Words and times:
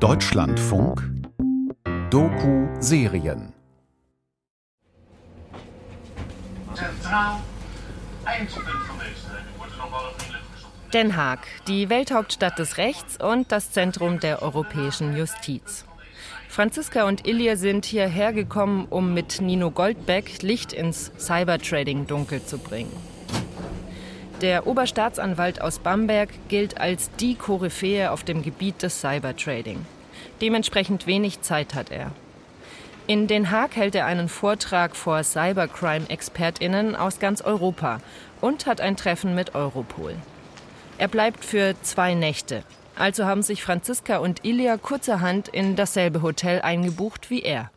Deutschlandfunk 0.00 1.10
vriendelijk 10.18 10.44
gezocht. 10.54 10.94
Den 10.94 11.16
Haag, 11.16 11.38
die 11.66 11.88
Welthauptstadt 11.88 12.58
des 12.60 12.76
Rechts 12.76 13.16
und 13.20 13.50
das 13.50 13.72
Zentrum 13.72 14.20
der 14.20 14.40
europäischen 14.42 15.16
Justiz. 15.16 15.84
Franziska 16.48 17.08
und 17.08 17.26
Ilja 17.26 17.56
sind 17.56 17.84
hierher 17.84 18.32
gekommen, 18.32 18.86
um 18.90 19.14
mit 19.14 19.40
Nino 19.40 19.72
Goldbeck 19.72 20.42
Licht 20.42 20.72
ins 20.72 21.10
Cybertrading-Dunkel 21.18 22.44
zu 22.44 22.58
bringen. 22.58 23.17
Der 24.40 24.68
Oberstaatsanwalt 24.68 25.60
aus 25.60 25.80
Bamberg 25.80 26.28
gilt 26.48 26.80
als 26.80 27.10
die 27.18 27.34
Koryphäe 27.34 28.12
auf 28.12 28.22
dem 28.22 28.42
Gebiet 28.42 28.82
des 28.82 29.00
Cybertrading. 29.00 29.84
Dementsprechend 30.40 31.08
wenig 31.08 31.40
Zeit 31.40 31.74
hat 31.74 31.90
er. 31.90 32.12
In 33.08 33.26
Den 33.26 33.50
Haag 33.50 33.74
hält 33.74 33.96
er 33.96 34.06
einen 34.06 34.28
Vortrag 34.28 34.94
vor 34.94 35.24
Cybercrime-ExpertInnen 35.24 36.94
aus 36.94 37.18
ganz 37.18 37.40
Europa 37.40 38.00
und 38.40 38.66
hat 38.66 38.80
ein 38.80 38.96
Treffen 38.96 39.34
mit 39.34 39.56
Europol. 39.56 40.14
Er 40.98 41.08
bleibt 41.08 41.44
für 41.44 41.74
zwei 41.82 42.14
Nächte. 42.14 42.62
Also 42.94 43.24
haben 43.24 43.42
sich 43.42 43.64
Franziska 43.64 44.18
und 44.18 44.44
Ilja 44.44 44.76
kurzerhand 44.76 45.48
in 45.48 45.74
dasselbe 45.74 46.22
Hotel 46.22 46.60
eingebucht 46.60 47.30
wie 47.30 47.42
er. 47.42 47.70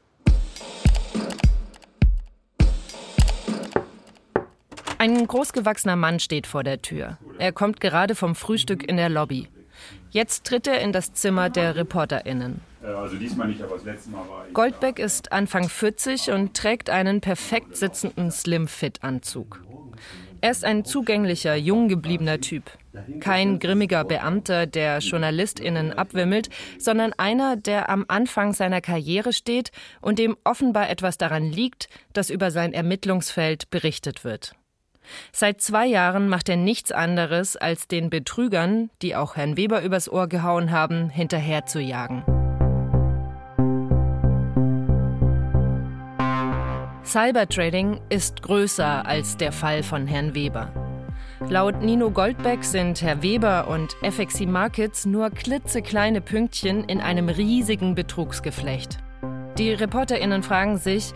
Ein 5.01 5.25
großgewachsener 5.25 5.95
Mann 5.95 6.19
steht 6.19 6.45
vor 6.45 6.63
der 6.63 6.83
Tür. 6.83 7.17
Er 7.39 7.51
kommt 7.51 7.81
gerade 7.81 8.13
vom 8.13 8.35
Frühstück 8.35 8.87
in 8.87 8.97
der 8.97 9.09
Lobby. 9.09 9.47
Jetzt 10.11 10.43
tritt 10.43 10.67
er 10.67 10.79
in 10.79 10.91
das 10.91 11.11
Zimmer 11.13 11.49
der 11.49 11.75
ReporterInnen. 11.75 12.61
Also 12.83 13.15
diesmal 13.15 13.47
nicht, 13.47 13.63
aber 13.63 13.77
das 13.77 13.83
letzte 13.83 14.11
Mal 14.11 14.29
war 14.29 14.45
ich. 14.47 14.53
Goldbeck 14.53 14.99
ist 14.99 15.31
Anfang 15.31 15.69
40 15.69 16.29
und 16.29 16.55
trägt 16.55 16.91
einen 16.91 17.19
perfekt 17.19 17.77
sitzenden 17.77 18.29
Slim-Fit-Anzug. 18.29 19.63
Er 20.39 20.51
ist 20.51 20.63
ein 20.63 20.85
zugänglicher, 20.85 21.55
jung 21.55 21.87
gebliebener 21.87 22.39
Typ. 22.39 22.69
Kein 23.21 23.57
grimmiger 23.57 24.03
Beamter, 24.03 24.67
der 24.67 24.99
JournalistInnen 24.99 25.93
abwimmelt, 25.93 26.51
sondern 26.77 27.13
einer, 27.13 27.55
der 27.55 27.89
am 27.89 28.05
Anfang 28.07 28.53
seiner 28.53 28.81
Karriere 28.81 29.33
steht 29.33 29.71
und 29.99 30.19
dem 30.19 30.37
offenbar 30.43 30.91
etwas 30.91 31.17
daran 31.17 31.45
liegt, 31.45 31.89
dass 32.13 32.29
über 32.29 32.51
sein 32.51 32.71
Ermittlungsfeld 32.71 33.71
berichtet 33.71 34.23
wird. 34.23 34.53
Seit 35.31 35.61
zwei 35.61 35.85
Jahren 35.85 36.27
macht 36.29 36.49
er 36.49 36.57
nichts 36.57 36.91
anderes, 36.91 37.57
als 37.57 37.87
den 37.87 38.09
Betrügern, 38.09 38.89
die 39.01 39.15
auch 39.15 39.35
Herrn 39.35 39.57
Weber 39.57 39.81
übers 39.81 40.11
Ohr 40.11 40.27
gehauen 40.27 40.71
haben, 40.71 41.09
hinterherzujagen. 41.09 42.23
Cybertrading 47.03 47.99
ist 48.09 48.41
größer 48.41 49.05
als 49.05 49.35
der 49.35 49.51
Fall 49.51 49.83
von 49.83 50.07
Herrn 50.07 50.33
Weber. 50.33 50.71
Laut 51.49 51.81
Nino 51.81 52.11
Goldbeck 52.11 52.63
sind 52.63 53.01
Herr 53.01 53.21
Weber 53.23 53.67
und 53.67 53.95
FXC 54.03 54.45
Markets 54.45 55.05
nur 55.05 55.31
klitzekleine 55.31 56.21
Pünktchen 56.21 56.85
in 56.85 57.01
einem 57.01 57.27
riesigen 57.27 57.95
Betrugsgeflecht. 57.95 58.99
Die 59.57 59.71
ReporterInnen 59.71 60.43
fragen 60.43 60.77
sich, 60.77 61.11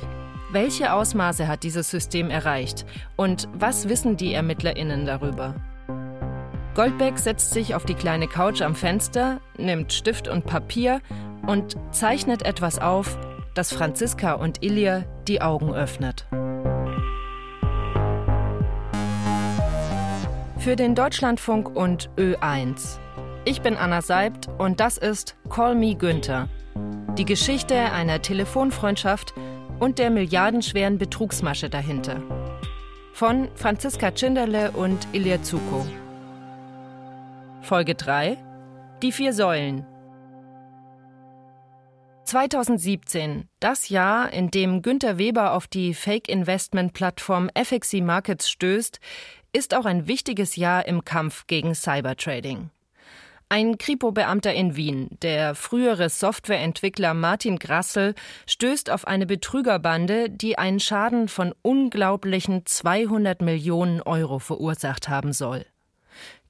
welche 0.55 0.93
Ausmaße 0.93 1.49
hat 1.49 1.63
dieses 1.63 1.91
System 1.91 2.29
erreicht 2.29 2.85
und 3.17 3.49
was 3.53 3.89
wissen 3.89 4.15
die 4.15 4.33
ErmittlerInnen 4.33 5.05
darüber? 5.05 5.53
Goldbeck 6.75 7.19
setzt 7.19 7.51
sich 7.51 7.75
auf 7.75 7.83
die 7.83 7.93
kleine 7.93 8.29
Couch 8.29 8.61
am 8.61 8.73
Fenster, 8.73 9.41
nimmt 9.57 9.91
Stift 9.91 10.29
und 10.29 10.45
Papier 10.45 11.01
und 11.45 11.75
zeichnet 11.91 12.43
etwas 12.43 12.79
auf, 12.79 13.17
das 13.53 13.73
Franziska 13.73 14.31
und 14.33 14.63
Ilja 14.63 15.03
die 15.27 15.41
Augen 15.41 15.73
öffnet. 15.73 16.25
Für 20.57 20.77
den 20.77 20.95
Deutschlandfunk 20.95 21.75
und 21.75 22.09
Ö1. 22.17 22.97
Ich 23.43 23.61
bin 23.61 23.75
Anna 23.75 24.01
Seibt 24.01 24.47
und 24.57 24.79
das 24.79 24.97
ist 24.97 25.35
Call 25.49 25.75
Me 25.75 25.95
Günther. 25.95 26.47
Die 27.17 27.25
Geschichte 27.25 27.75
einer 27.75 28.21
Telefonfreundschaft 28.21 29.33
und 29.79 29.99
der 29.99 30.09
milliardenschweren 30.09 30.97
Betrugsmasche 30.97 31.69
dahinter. 31.69 32.21
Von 33.13 33.49
Franziska 33.55 34.11
Tschinderle 34.11 34.71
und 34.71 35.07
Ilya 35.13 35.41
Zuko. 35.41 35.85
Folge 37.61 37.95
3 37.95 38.37
Die 39.01 39.11
vier 39.11 39.33
Säulen 39.33 39.85
2017, 42.25 43.47
das 43.59 43.89
Jahr, 43.89 44.33
in 44.33 44.49
dem 44.49 44.81
Günter 44.81 45.19
Weber 45.19 45.53
auf 45.53 45.67
die 45.67 45.93
Fake-Investment-Plattform 45.93 47.51
FXC 47.55 48.01
Markets 48.01 48.49
stößt, 48.49 48.99
ist 49.53 49.75
auch 49.75 49.85
ein 49.85 50.07
wichtiges 50.07 50.55
Jahr 50.55 50.87
im 50.87 51.05
Kampf 51.05 51.45
gegen 51.45 51.75
Cybertrading. 51.75 52.71
Ein 53.47 53.77
Kripo-Beamter 53.77 54.53
in 54.53 54.75
Wien, 54.75 55.09
der 55.21 55.53
frühere 55.53 56.09
Softwareentwickler 56.09 57.13
Martin 57.13 57.59
Grassel, 57.59 58.15
stößt 58.47 58.89
auf 58.89 59.05
eine 59.05 59.27
Betrügerbande, 59.27 60.31
die 60.31 60.57
einen 60.57 60.79
Schaden 60.79 61.27
von 61.27 61.53
unglaublichen 61.61 62.65
200 62.65 63.41
Millionen 63.41 64.01
Euro 64.01 64.39
verursacht 64.39 65.09
haben 65.09 65.31
soll. 65.31 65.65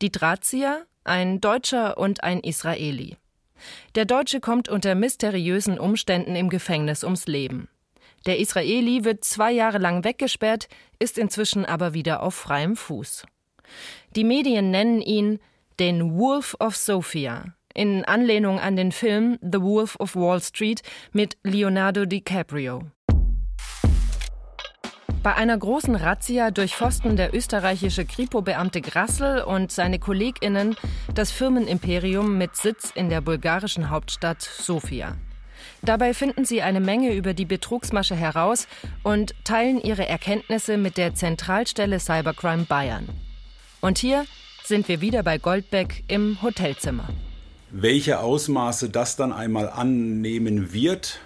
Die 0.01 0.11
Drahtzieher, 0.11 0.85
ein 1.03 1.41
Deutscher 1.41 1.97
und 1.97 2.23
ein 2.23 2.39
Israeli. 2.39 3.17
Der 3.95 4.05
Deutsche 4.05 4.39
kommt 4.39 4.69
unter 4.69 4.95
mysteriösen 4.95 5.77
Umständen 5.77 6.35
im 6.35 6.49
Gefängnis 6.49 7.03
ums 7.03 7.27
Leben. 7.27 7.67
Der 8.25 8.39
Israeli 8.39 9.03
wird 9.03 9.25
zwei 9.25 9.51
Jahre 9.51 9.79
lang 9.79 10.05
weggesperrt, 10.05 10.69
ist 10.99 11.17
inzwischen 11.17 11.65
aber 11.65 11.93
wieder 11.93 12.23
auf 12.23 12.35
freiem 12.35 12.77
Fuß. 12.77 13.25
Die 14.15 14.23
Medien 14.23 14.71
nennen 14.71 15.01
ihn 15.01 15.39
den 15.79 16.17
Wolf 16.17 16.55
of 16.59 16.75
Sophia, 16.75 17.53
in 17.73 18.05
Anlehnung 18.05 18.59
an 18.59 18.75
den 18.75 18.91
Film 18.91 19.37
The 19.41 19.61
Wolf 19.61 19.95
of 19.99 20.15
Wall 20.15 20.41
Street 20.41 20.81
mit 21.11 21.37
Leonardo 21.43 22.05
DiCaprio. 22.05 22.83
Bei 25.21 25.33
einer 25.33 25.57
großen 25.57 25.95
Razzia 25.95 26.51
durchforsten 26.51 27.17
der 27.17 27.33
österreichische 27.33 28.05
Kripo-Beamte 28.05 28.79
Grassel 28.79 29.41
und 29.41 29.71
seine 29.71 29.97
KollegInnen 29.97 30.75
das 31.15 31.31
Firmenimperium 31.31 32.37
mit 32.37 32.55
Sitz 32.55 32.91
in 32.93 33.09
der 33.09 33.21
bulgarischen 33.21 33.89
Hauptstadt 33.89 34.43
Sofia. 34.43 35.17
Dabei 35.81 36.13
finden 36.13 36.45
sie 36.45 36.61
eine 36.61 36.79
Menge 36.79 37.13
über 37.13 37.33
die 37.33 37.45
Betrugsmasche 37.45 38.15
heraus 38.15 38.67
und 39.01 39.33
teilen 39.43 39.81
ihre 39.81 40.07
Erkenntnisse 40.07 40.77
mit 40.77 40.95
der 40.97 41.15
Zentralstelle 41.15 41.99
Cybercrime 41.99 42.65
Bayern. 42.65 43.09
Und 43.81 43.97
hier 43.97 44.25
sind 44.67 44.87
wir 44.87 45.01
wieder 45.01 45.23
bei 45.23 45.37
Goldbeck 45.37 46.03
im 46.07 46.41
Hotelzimmer. 46.41 47.07
Welche 47.71 48.19
Ausmaße 48.19 48.89
das 48.89 49.15
dann 49.15 49.33
einmal 49.33 49.69
annehmen 49.69 50.73
wird, 50.73 51.19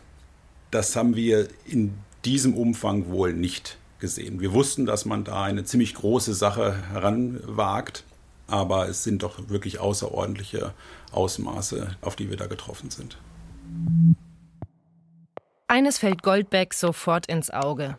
das 0.72 0.96
haben 0.96 1.16
wir 1.16 1.48
in 1.66 1.94
diesem 2.26 2.54
Umfang 2.56 3.10
wohl 3.10 3.34
nicht 3.34 3.78
gesehen. 4.00 4.40
Wir 4.40 4.54
wussten, 4.54 4.86
dass 4.86 5.06
man 5.06 5.24
da 5.24 5.44
eine 5.44 5.64
ziemlich 5.64 5.94
große 5.94 6.34
Sache 6.34 6.76
heranwagt, 6.92 8.04
aber 8.48 8.88
es 8.88 9.04
sind 9.04 9.24
doch 9.24 9.50
wirklich 9.50 9.80
außerordentliche 9.80 10.74
Ausmaße, 11.12 11.96
auf 12.02 12.16
die 12.16 12.30
wir 12.30 12.38
da 12.38 12.48
getroffen 12.48 12.90
sind. 12.90 13.18
Eines 15.68 16.00
fällt 16.00 16.24
Goldbeck 16.24 16.74
sofort 16.74 17.28
ins 17.28 17.52
Auge. 17.52 17.98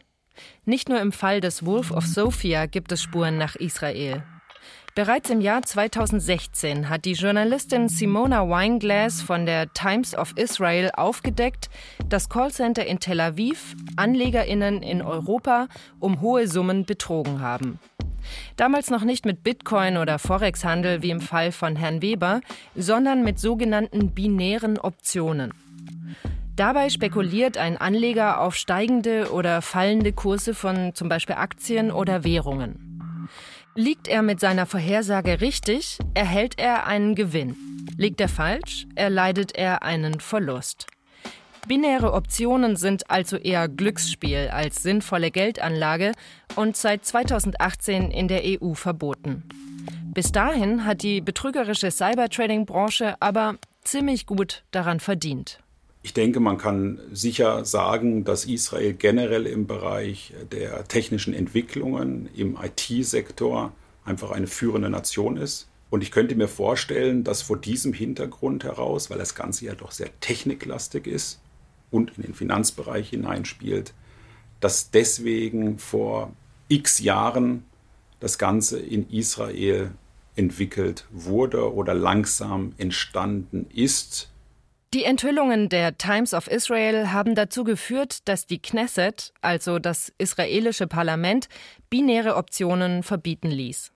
Nicht 0.65 0.89
nur 0.89 1.01
im 1.01 1.13
Fall 1.13 1.41
des 1.41 1.65
Wolf 1.65 1.91
of 1.91 2.07
Sophia 2.07 2.67
gibt 2.67 2.91
es 2.93 3.03
Spuren 3.03 3.39
nach 3.39 3.55
Israel. 3.57 4.25
Bereits 4.97 5.31
im 5.31 5.41
Jahr 5.41 5.63
2016 5.63 6.89
hat 6.89 7.05
die 7.05 7.13
Journalistin 7.13 7.89
Simona 7.89 8.49
Wineglass 8.49 9.23
von 9.23 9.47
der 9.47 9.73
Times 9.73 10.17
of 10.17 10.33
Israel 10.37 10.91
aufgedeckt, 10.93 11.71
dass 12.09 12.29
Callcenter 12.29 12.85
in 12.85 12.99
Tel 12.99 13.21
Aviv 13.21 13.77
Anlegerinnen 13.95 14.83
in 14.83 15.01
Europa 15.01 15.69
um 16.01 16.21
hohe 16.21 16.49
Summen 16.49 16.87
betrogen 16.87 17.41
haben. 17.41 17.79
Damals 18.57 18.91
noch 18.91 19.05
nicht 19.05 19.25
mit 19.25 19.45
Bitcoin 19.45 19.97
oder 19.97 20.19
Forex-Handel 20.19 21.03
wie 21.03 21.11
im 21.11 21.21
Fall 21.21 21.53
von 21.53 21.77
Herrn 21.77 22.03
Weber, 22.03 22.41
sondern 22.75 23.23
mit 23.23 23.39
sogenannten 23.39 24.11
binären 24.11 24.77
Optionen. 24.77 25.55
Dabei 26.57 26.91
spekuliert 26.91 27.57
ein 27.59 27.77
Anleger 27.77 28.41
auf 28.41 28.57
steigende 28.57 29.31
oder 29.33 29.63
fallende 29.63 30.13
Kurse 30.13 30.53
von 30.53 30.97
zum 30.97 31.09
Beispiel 31.09 31.37
Aktien 31.37 31.93
oder 31.93 32.25
Währungen. 32.25 32.90
Liegt 33.77 34.09
er 34.09 34.23
mit 34.23 34.41
seiner 34.41 34.67
Vorhersage 34.67 35.41
richtig, 35.41 35.99
erhält 36.15 36.59
er 36.59 36.87
einen 36.87 37.15
Gewinn. 37.15 37.87
Liegt 37.97 38.21
er 38.21 38.29
falsch, 38.29 38.87
erleidet 38.97 39.55
er 39.55 39.85
einen 39.85 40.19
Verlust. 40.19 40.87
Binäre 41.69 42.13
Optionen 42.13 42.75
sind 42.75 43.09
also 43.11 43.37
eher 43.37 43.69
Glücksspiel 43.69 44.49
als 44.53 44.83
sinnvolle 44.83 45.31
Geldanlage 45.31 46.13
und 46.57 46.77
seit 46.77 47.05
2018 47.05 48.11
in 48.11 48.27
der 48.27 48.43
EU 48.45 48.75
verboten. 48.75 49.45
Bis 50.13 50.33
dahin 50.33 50.85
hat 50.85 51.03
die 51.03 51.21
betrügerische 51.21 51.93
Cybertrading-Branche 51.93 53.15
aber 53.21 53.57
ziemlich 53.85 54.27
gut 54.27 54.65
daran 54.73 54.99
verdient. 54.99 55.61
Ich 56.03 56.15
denke, 56.15 56.41
man 56.41 56.57
kann 56.57 56.99
sicher 57.13 57.65
sagen, 57.67 58.25
dass 58.25 58.47
Israel 58.47 58.95
generell 58.95 59.47
im 59.47 59.67
Bereich 59.67 60.33
der 60.51 60.85
technischen 60.85 61.35
Entwicklungen 61.35 62.31
im 62.35 62.57
IT-Sektor 62.57 63.73
einfach 64.05 64.31
eine 64.31 64.47
führende 64.47 64.89
Nation 64.89 65.37
ist. 65.37 65.69
Und 65.91 66.03
ich 66.03 66.11
könnte 66.11 66.37
mir 66.37 66.49
vorstellen, 66.49 67.23
dass 67.23 67.43
vor 67.43 67.59
diesem 67.59 67.93
Hintergrund 67.93 68.65
heraus, 68.65 69.11
weil 69.11 69.19
das 69.19 69.35
Ganze 69.35 69.67
ja 69.67 69.75
doch 69.75 69.91
sehr 69.91 70.09
techniklastig 70.21 71.07
ist 71.07 71.41
und 71.91 72.17
in 72.17 72.23
den 72.23 72.35
Finanzbereich 72.35 73.11
hineinspielt, 73.11 73.93
dass 74.61 74.91
deswegen 74.91 75.79
vor 75.79 76.33
x 76.69 77.01
Jahren 77.01 77.65
das 78.21 78.39
Ganze 78.39 78.79
in 78.79 79.11
Israel 79.11 79.91
entwickelt 80.37 81.07
wurde 81.11 81.75
oder 81.75 81.93
langsam 81.93 82.73
entstanden 82.79 83.67
ist 83.75 84.30
die 84.93 85.05
Enthüllungen 85.05 85.69
der 85.69 85.99
Times 85.99 86.35
of 86.35 86.49
Israel 86.49 87.13
haben 87.13 87.35
dazu 87.35 87.63
geführt, 87.63 88.29
dass 88.29 88.47
die 88.47 88.61
Knesset, 88.61 89.33
also 89.41 89.79
das 89.79 90.13
israelische 90.19 90.89
Parlament, 90.89 91.49
binäre 91.91 92.35
Optionen 92.35 93.03
verbieten 93.03 93.51
ließ. 93.51 93.93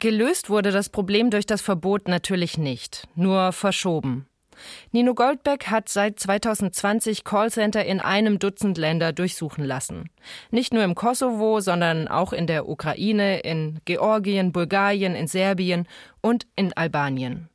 Gelöst 0.00 0.50
wurde 0.50 0.72
das 0.72 0.88
Problem 0.88 1.30
durch 1.30 1.46
das 1.46 1.62
Verbot 1.62 2.08
natürlich 2.08 2.58
nicht, 2.58 3.06
nur 3.14 3.52
verschoben. 3.52 4.26
Nino 4.90 5.14
Goldbeck 5.14 5.68
hat 5.68 5.88
seit 5.88 6.18
2020 6.18 7.22
Callcenter 7.22 7.84
in 7.84 8.00
einem 8.00 8.38
Dutzend 8.38 8.78
Länder 8.78 9.12
durchsuchen 9.12 9.64
lassen. 9.64 10.10
Nicht 10.50 10.74
nur 10.74 10.82
im 10.82 10.94
Kosovo, 10.96 11.60
sondern 11.60 12.08
auch 12.08 12.32
in 12.32 12.46
der 12.48 12.68
Ukraine, 12.68 13.40
in 13.40 13.80
Georgien, 13.84 14.52
Bulgarien, 14.52 15.14
in 15.14 15.28
Serbien 15.28 15.86
und 16.20 16.46
in 16.56 16.72
Albanien. 16.76 17.48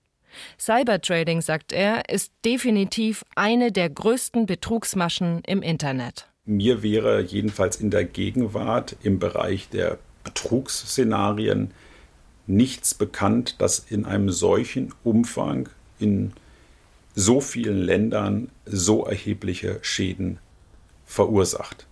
Cybertrading, 0.60 1.42
sagt 1.42 1.72
er, 1.72 2.10
ist 2.10 2.32
definitiv 2.46 3.24
eine 3.36 3.72
der 3.72 3.90
größten 3.90 4.46
Betrugsmaschen 4.46 5.42
im 5.46 5.62
Internet. 5.62 6.28
Mir 6.46 6.82
wäre 6.82 7.22
jedenfalls 7.22 7.78
in 7.78 7.92
der 7.92 8.06
Gegenwart 8.06 8.96
im 9.04 9.20
Bereich 9.20 9.70
der 9.70 9.98
Betrugsszenarien 10.24 11.72
nichts 12.48 12.94
bekannt, 12.94 13.56
das 13.60 13.80
in 13.80 14.06
einem 14.06 14.30
solchen 14.30 14.94
Umfang 15.04 15.70
in 16.00 16.34
so 17.16 17.42
vielen 17.42 17.80
Ländern 17.80 18.50
so 18.66 19.06
erhebliche 19.06 19.80
Schäden 19.82 20.40
verursacht. 21.06 21.88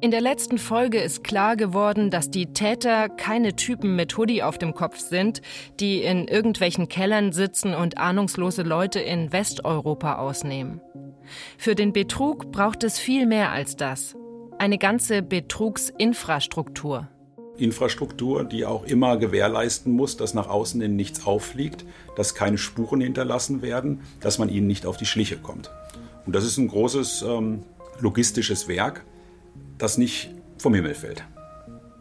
In 0.00 0.12
der 0.12 0.20
letzten 0.20 0.58
Folge 0.58 1.00
ist 1.00 1.24
klar 1.24 1.56
geworden, 1.56 2.10
dass 2.10 2.30
die 2.30 2.52
Täter 2.52 3.08
keine 3.08 3.56
Typen 3.56 3.96
mit 3.96 4.16
Hoodie 4.16 4.44
auf 4.44 4.56
dem 4.56 4.72
Kopf 4.72 5.00
sind, 5.00 5.42
die 5.80 6.02
in 6.02 6.28
irgendwelchen 6.28 6.88
Kellern 6.88 7.32
sitzen 7.32 7.74
und 7.74 7.98
ahnungslose 7.98 8.62
Leute 8.62 9.00
in 9.00 9.32
Westeuropa 9.32 10.18
ausnehmen. 10.18 10.80
Für 11.56 11.74
den 11.74 11.92
Betrug 11.92 12.52
braucht 12.52 12.84
es 12.84 13.00
viel 13.00 13.26
mehr 13.26 13.50
als 13.50 13.74
das. 13.74 14.14
Eine 14.56 14.78
ganze 14.78 15.20
Betrugsinfrastruktur. 15.20 17.08
Infrastruktur, 17.56 18.44
die 18.44 18.66
auch 18.66 18.84
immer 18.84 19.16
gewährleisten 19.16 19.92
muss, 19.92 20.16
dass 20.16 20.32
nach 20.32 20.48
außen 20.48 20.80
hin 20.80 20.94
nichts 20.94 21.26
auffliegt, 21.26 21.84
dass 22.14 22.36
keine 22.36 22.58
Spuren 22.58 23.00
hinterlassen 23.00 23.62
werden, 23.62 24.02
dass 24.20 24.38
man 24.38 24.48
ihnen 24.48 24.68
nicht 24.68 24.86
auf 24.86 24.96
die 24.96 25.06
Schliche 25.06 25.38
kommt. 25.38 25.72
Und 26.24 26.36
das 26.36 26.44
ist 26.44 26.56
ein 26.56 26.68
großes 26.68 27.22
ähm, 27.22 27.64
logistisches 27.98 28.68
Werk 28.68 29.04
das 29.78 29.98
nicht 29.98 30.30
vom 30.58 30.74
Himmel 30.74 30.94
fällt. 30.94 31.24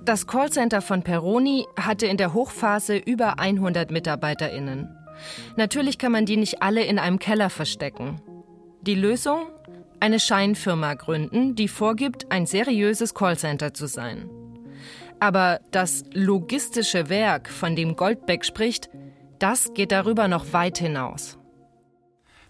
Das 0.04 0.26
Callcenter 0.26 0.82
von 0.82 1.04
Peroni 1.04 1.66
hatte 1.78 2.08
in 2.08 2.18
der 2.18 2.34
Hochphase 2.34 2.98
über 2.98 3.40
100 3.40 3.92
MitarbeiterInnen. 3.92 4.90
Natürlich 5.56 5.98
kann 5.98 6.12
man 6.12 6.26
die 6.26 6.38
nicht 6.38 6.62
alle 6.62 6.84
in 6.84 7.00
einem 7.00 7.20
Keller 7.20 7.50
verstecken. 7.50 8.22
Die 8.82 8.96
Lösung? 8.96 9.48
Eine 10.00 10.20
Scheinfirma 10.20 10.94
gründen, 10.94 11.56
die 11.56 11.68
vorgibt, 11.68 12.32
ein 12.32 12.46
seriöses 12.46 13.14
Callcenter 13.14 13.74
zu 13.74 13.88
sein. 13.88 14.30
Aber 15.20 15.60
das 15.72 16.06
logistische 16.14 17.10
Werk, 17.10 17.50
von 17.50 17.76
dem 17.76 17.96
Goldbeck 17.96 18.46
spricht, 18.46 18.90
das 19.40 19.74
geht 19.74 19.92
darüber 19.92 20.28
noch 20.28 20.54
weit 20.54 20.78
hinaus. 20.78 21.37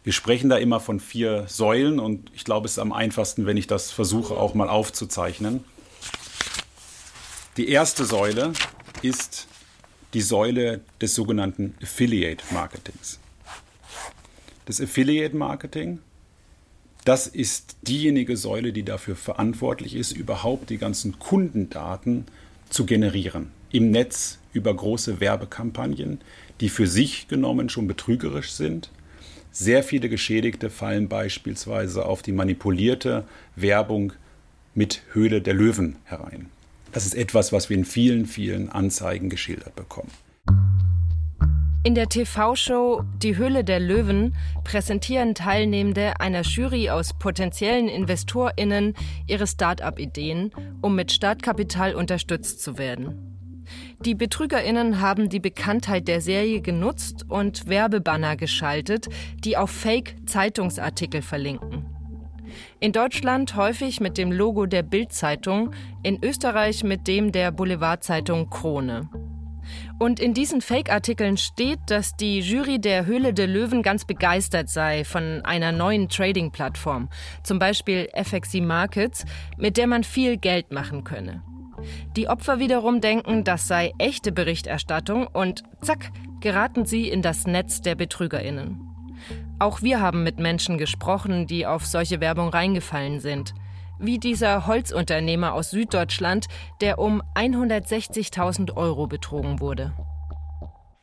Wir 0.07 0.13
sprechen 0.13 0.49
da 0.49 0.55
immer 0.55 0.79
von 0.79 1.01
vier 1.01 1.43
Säulen 1.49 1.99
und 1.99 2.31
ich 2.33 2.45
glaube, 2.45 2.65
es 2.65 2.71
ist 2.71 2.79
am 2.79 2.93
einfachsten, 2.93 3.45
wenn 3.45 3.57
ich 3.57 3.67
das 3.67 3.91
versuche 3.91 4.35
auch 4.35 4.53
mal 4.53 4.69
aufzuzeichnen. 4.69 5.65
Die 7.57 7.67
erste 7.67 8.05
Säule 8.05 8.53
ist 9.01 9.47
die 10.13 10.21
Säule 10.21 10.79
des 11.01 11.13
sogenannten 11.13 11.75
Affiliate 11.83 12.41
Marketings. 12.51 13.19
Das 14.63 14.79
Affiliate 14.79 15.35
Marketing, 15.35 15.99
das 17.03 17.27
ist 17.27 17.75
diejenige 17.81 18.37
Säule, 18.37 18.71
die 18.71 18.83
dafür 18.83 19.17
verantwortlich 19.17 19.93
ist, 19.93 20.13
überhaupt 20.13 20.69
die 20.69 20.77
ganzen 20.77 21.19
Kundendaten 21.19 22.27
zu 22.69 22.85
generieren. 22.85 23.51
Im 23.71 23.91
Netz 23.91 24.39
über 24.53 24.73
große 24.73 25.19
Werbekampagnen, 25.19 26.21
die 26.61 26.69
für 26.69 26.87
sich 26.87 27.27
genommen 27.27 27.67
schon 27.67 27.89
betrügerisch 27.89 28.51
sind 28.51 28.89
sehr 29.57 29.81
viele 29.81 30.07
Geschädigte 30.07 30.69
fallen 30.69 31.07
beispielsweise 31.07 32.05
auf 32.05 32.21
die 32.21 32.31
manipulierte 32.31 33.23
Werbung 33.55 34.13
mit 34.75 35.01
Höhle 35.13 35.41
der 35.41 35.55
Löwen 35.55 35.95
herein. 36.03 36.49
Das 36.91 37.05
ist 37.07 37.15
etwas, 37.15 37.51
was 37.51 37.69
wir 37.69 37.77
in 37.77 37.85
vielen, 37.85 38.27
vielen 38.27 38.69
Anzeigen 38.69 39.29
geschildert 39.29 39.75
bekommen. 39.75 40.11
In 41.83 41.95
der 41.95 42.07
TV-Show 42.07 43.03
Die 43.23 43.37
Höhle 43.37 43.63
der 43.63 43.79
Löwen 43.79 44.35
präsentieren 44.63 45.33
Teilnehmende 45.33 46.19
einer 46.19 46.41
Jury 46.41 46.89
aus 46.89 47.17
potenziellen 47.17 47.87
InvestorInnen 47.87 48.93
ihre 49.25 49.47
Start-up-Ideen, 49.47 50.51
um 50.81 50.95
mit 50.95 51.11
Startkapital 51.11 51.95
unterstützt 51.95 52.61
zu 52.61 52.77
werden. 52.77 53.36
Die 54.05 54.13
BetrügerInnen 54.13 55.01
haben 55.01 55.27
die 55.27 55.39
Bekanntheit 55.39 56.07
der 56.07 56.21
Serie 56.21 56.61
genutzt 56.61 57.25
und 57.27 57.67
Werbebanner 57.67 58.35
geschaltet, 58.35 59.07
die 59.43 59.57
auf 59.57 59.71
Fake-Zeitungsartikel 59.71 61.23
verlinken. 61.23 61.85
In 62.79 62.91
Deutschland 62.91 63.55
häufig 63.55 63.99
mit 63.99 64.17
dem 64.17 64.31
Logo 64.31 64.67
der 64.67 64.83
Bild-Zeitung, 64.83 65.71
in 66.03 66.23
Österreich 66.23 66.83
mit 66.83 67.07
dem 67.07 67.31
der 67.31 67.51
Boulevardzeitung 67.51 68.49
Krone. 68.49 69.09
Und 69.99 70.19
in 70.19 70.33
diesen 70.33 70.61
Fake-Artikeln 70.61 71.37
steht, 71.37 71.79
dass 71.87 72.15
die 72.15 72.39
Jury 72.39 72.79
der 72.79 73.07
Höhle 73.07 73.33
der 73.33 73.47
Löwen 73.47 73.81
ganz 73.81 74.05
begeistert 74.05 74.69
sei 74.69 75.03
von 75.03 75.41
einer 75.43 75.71
neuen 75.71 76.07
Trading-Plattform, 76.07 77.09
zum 77.43 77.57
Beispiel 77.57 78.07
FXC 78.13 78.61
Markets, 78.61 79.25
mit 79.57 79.75
der 79.75 79.87
man 79.87 80.03
viel 80.03 80.37
Geld 80.37 80.71
machen 80.71 81.03
könne. 81.03 81.41
Die 82.15 82.27
Opfer 82.27 82.59
wiederum 82.59 83.01
denken, 83.01 83.43
das 83.43 83.67
sei 83.67 83.93
echte 83.97 84.31
Berichterstattung 84.31 85.27
und 85.27 85.63
zack, 85.81 86.11
geraten 86.39 86.85
sie 86.85 87.09
in 87.09 87.21
das 87.21 87.47
Netz 87.47 87.81
der 87.81 87.95
Betrügerinnen. 87.95 88.81
Auch 89.59 89.81
wir 89.81 89.99
haben 89.99 90.23
mit 90.23 90.39
Menschen 90.39 90.77
gesprochen, 90.77 91.47
die 91.47 91.65
auf 91.65 91.85
solche 91.85 92.21
Werbung 92.21 92.49
reingefallen 92.49 93.19
sind. 93.19 93.53
Wie 93.99 94.19
dieser 94.19 94.67
Holzunternehmer 94.67 95.53
aus 95.53 95.71
Süddeutschland, 95.71 96.45
der 96.81 96.99
um 96.99 97.23
160.000 97.33 98.75
Euro 98.75 99.07
betrogen 99.07 99.59
wurde. 99.59 99.93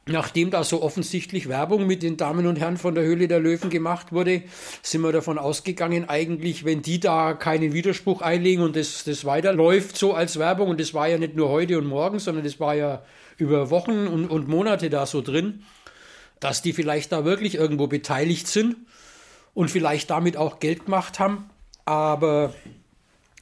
Nachdem 0.06 0.50
da 0.50 0.64
so 0.64 0.82
offensichtlich 0.82 1.48
Werbung 1.48 1.86
mit 1.86 2.02
den 2.02 2.18
Damen 2.18 2.46
und 2.46 2.60
Herren 2.60 2.76
von 2.76 2.94
der 2.94 3.04
Höhle 3.04 3.26
der 3.26 3.40
Löwen 3.40 3.70
gemacht 3.70 4.12
wurde, 4.12 4.42
sind 4.82 5.00
wir 5.00 5.12
davon 5.12 5.38
ausgegangen, 5.38 6.10
eigentlich, 6.10 6.66
wenn 6.66 6.82
die 6.82 7.00
da 7.00 7.32
keinen 7.32 7.72
Widerspruch 7.72 8.20
einlegen 8.20 8.62
und 8.62 8.76
das, 8.76 9.04
das 9.04 9.24
weiterläuft 9.24 9.96
so 9.96 10.12
als 10.12 10.38
Werbung, 10.38 10.68
und 10.68 10.78
das 10.78 10.92
war 10.92 11.08
ja 11.08 11.16
nicht 11.16 11.36
nur 11.36 11.48
heute 11.48 11.78
und 11.78 11.86
morgen, 11.86 12.18
sondern 12.18 12.44
das 12.44 12.60
war 12.60 12.74
ja 12.74 13.02
über 13.38 13.70
Wochen 13.70 14.06
und, 14.06 14.26
und 14.26 14.46
Monate 14.46 14.90
da 14.90 15.06
so 15.06 15.22
drin, 15.22 15.64
dass 16.38 16.60
die 16.60 16.74
vielleicht 16.74 17.10
da 17.10 17.24
wirklich 17.24 17.54
irgendwo 17.54 17.86
beteiligt 17.86 18.46
sind 18.46 18.76
und 19.54 19.70
vielleicht 19.70 20.10
damit 20.10 20.36
auch 20.36 20.60
Geld 20.60 20.84
gemacht 20.84 21.18
haben. 21.18 21.48
Aber 21.86 22.52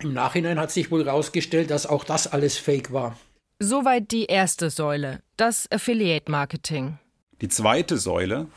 im 0.01 0.13
Nachhinein 0.13 0.61
hat 0.61 0.71
sich 0.71 0.93
wohl 0.93 1.05
herausgestellt, 1.05 1.73
dass 1.73 1.87
auch 1.87 2.05
das 2.05 2.29
alles 2.29 2.57
Fake 2.57 2.93
war. 2.93 3.17
Soweit 3.65 4.11
die 4.11 4.25
erste 4.25 4.71
Säule, 4.71 5.21
das 5.37 5.71
Affiliate 5.71 6.29
Marketing. 6.29 6.99
Die 7.41 7.49
zweite 7.49 7.97
Säule 7.97 8.49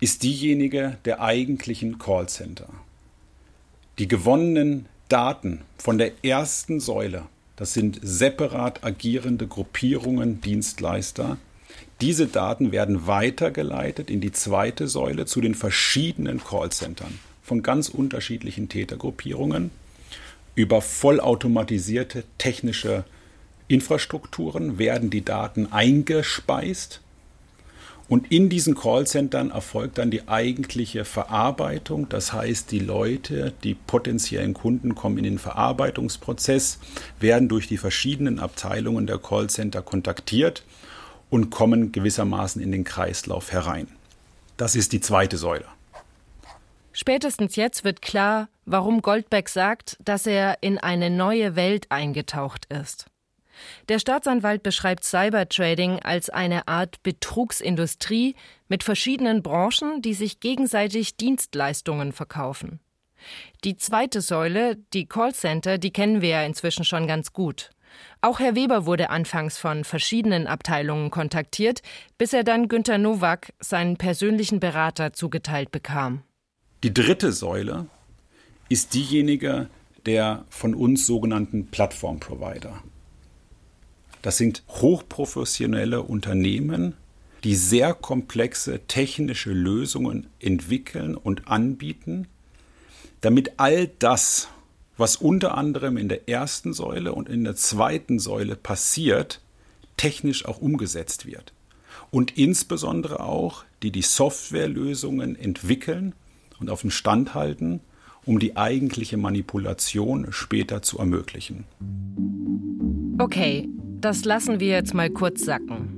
ist 0.00 0.24
diejenige 0.24 0.98
der 1.04 1.20
eigentlichen 1.20 2.00
Callcenter. 2.00 2.66
Die 4.00 4.08
gewonnenen 4.08 4.86
Daten 5.08 5.60
von 5.78 5.98
der 5.98 6.24
ersten 6.24 6.80
Säule, 6.80 7.26
das 7.54 7.72
sind 7.72 8.00
separat 8.02 8.82
agierende 8.82 9.46
Gruppierungen, 9.46 10.40
Dienstleister. 10.40 11.36
Diese 12.00 12.26
Daten 12.26 12.72
werden 12.72 13.06
weitergeleitet 13.06 14.10
in 14.10 14.20
die 14.20 14.32
zweite 14.32 14.88
Säule 14.88 15.26
zu 15.26 15.40
den 15.40 15.54
verschiedenen 15.54 16.42
Callcentern 16.42 17.20
von 17.40 17.62
ganz 17.62 17.88
unterschiedlichen 17.88 18.68
Tätergruppierungen 18.68 19.70
über 20.56 20.82
vollautomatisierte 20.82 22.24
technische 22.36 23.04
Infrastrukturen 23.70 24.78
werden 24.78 25.10
die 25.10 25.24
Daten 25.24 25.72
eingespeist 25.72 27.00
Und 28.08 28.32
in 28.32 28.48
diesen 28.48 28.74
Callcentern 28.74 29.52
erfolgt 29.52 29.98
dann 29.98 30.10
die 30.10 30.26
eigentliche 30.26 31.04
Verarbeitung. 31.04 32.08
Das 32.08 32.32
heißt, 32.32 32.72
die 32.72 32.80
Leute, 32.80 33.52
die 33.62 33.74
potenziellen 33.74 34.52
Kunden 34.52 34.96
kommen 34.96 35.18
in 35.18 35.22
den 35.22 35.38
Verarbeitungsprozess, 35.38 36.80
werden 37.20 37.48
durch 37.48 37.68
die 37.68 37.76
verschiedenen 37.76 38.40
Abteilungen 38.40 39.06
der 39.06 39.18
Callcenter 39.18 39.80
kontaktiert 39.82 40.64
und 41.30 41.50
kommen 41.50 41.92
gewissermaßen 41.92 42.60
in 42.60 42.72
den 42.72 42.82
Kreislauf 42.82 43.52
herein. 43.52 43.86
Das 44.56 44.74
ist 44.74 44.92
die 44.92 45.00
zweite 45.00 45.36
Säule. 45.36 45.66
Spätestens 46.92 47.54
jetzt 47.54 47.84
wird 47.84 48.02
klar, 48.02 48.48
warum 48.66 49.02
Goldbeck 49.02 49.48
sagt, 49.48 49.96
dass 50.04 50.26
er 50.26 50.58
in 50.62 50.78
eine 50.78 51.10
neue 51.10 51.54
Welt 51.54 51.86
eingetaucht 51.90 52.66
ist. 52.66 53.06
Der 53.88 53.98
Staatsanwalt 53.98 54.62
beschreibt 54.62 55.04
Cybertrading 55.04 56.00
als 56.00 56.30
eine 56.30 56.68
Art 56.68 57.02
Betrugsindustrie 57.02 58.34
mit 58.68 58.84
verschiedenen 58.84 59.42
Branchen, 59.42 60.02
die 60.02 60.14
sich 60.14 60.40
gegenseitig 60.40 61.16
Dienstleistungen 61.16 62.12
verkaufen. 62.12 62.80
Die 63.64 63.76
zweite 63.76 64.20
Säule, 64.20 64.76
die 64.94 65.06
Callcenter, 65.06 65.78
die 65.78 65.92
kennen 65.92 66.22
wir 66.22 66.30
ja 66.30 66.42
inzwischen 66.42 66.84
schon 66.84 67.06
ganz 67.06 67.32
gut. 67.32 67.70
Auch 68.20 68.38
Herr 68.38 68.54
Weber 68.54 68.86
wurde 68.86 69.10
anfangs 69.10 69.58
von 69.58 69.84
verschiedenen 69.84 70.46
Abteilungen 70.46 71.10
kontaktiert, 71.10 71.82
bis 72.18 72.32
er 72.32 72.44
dann 72.44 72.68
Günter 72.68 72.98
Nowak, 72.98 73.52
seinen 73.58 73.96
persönlichen 73.96 74.60
Berater, 74.60 75.12
zugeteilt 75.12 75.72
bekam. 75.72 76.22
Die 76.82 76.94
dritte 76.94 77.32
Säule 77.32 77.86
ist 78.68 78.94
diejenige 78.94 79.68
der 80.06 80.46
von 80.48 80.74
uns 80.74 81.06
sogenannten 81.06 81.66
Plattformprovider. 81.66 82.82
Das 84.22 84.36
sind 84.36 84.62
hochprofessionelle 84.68 86.02
Unternehmen, 86.02 86.94
die 87.44 87.54
sehr 87.54 87.94
komplexe 87.94 88.80
technische 88.86 89.52
Lösungen 89.52 90.26
entwickeln 90.40 91.16
und 91.16 91.48
anbieten, 91.48 92.28
damit 93.22 93.52
all 93.58 93.88
das, 93.98 94.48
was 94.98 95.16
unter 95.16 95.56
anderem 95.56 95.96
in 95.96 96.08
der 96.08 96.28
ersten 96.28 96.74
Säule 96.74 97.14
und 97.14 97.28
in 97.28 97.44
der 97.44 97.56
zweiten 97.56 98.18
Säule 98.18 98.56
passiert, 98.56 99.40
technisch 99.96 100.44
auch 100.44 100.58
umgesetzt 100.58 101.24
wird. 101.24 101.52
Und 102.10 102.36
insbesondere 102.36 103.20
auch, 103.20 103.64
die 103.82 103.90
die 103.90 104.02
Softwarelösungen 104.02 105.36
entwickeln 105.36 106.14
und 106.58 106.68
auf 106.68 106.82
dem 106.82 106.90
Stand 106.90 107.34
halten, 107.34 107.80
um 108.26 108.38
die 108.38 108.56
eigentliche 108.56 109.16
Manipulation 109.16 110.26
später 110.30 110.82
zu 110.82 110.98
ermöglichen. 110.98 111.64
Okay, 113.18 113.68
das 114.00 114.24
lassen 114.24 114.60
wir 114.60 114.68
jetzt 114.68 114.94
mal 114.94 115.10
kurz 115.10 115.44
sacken. 115.44 115.96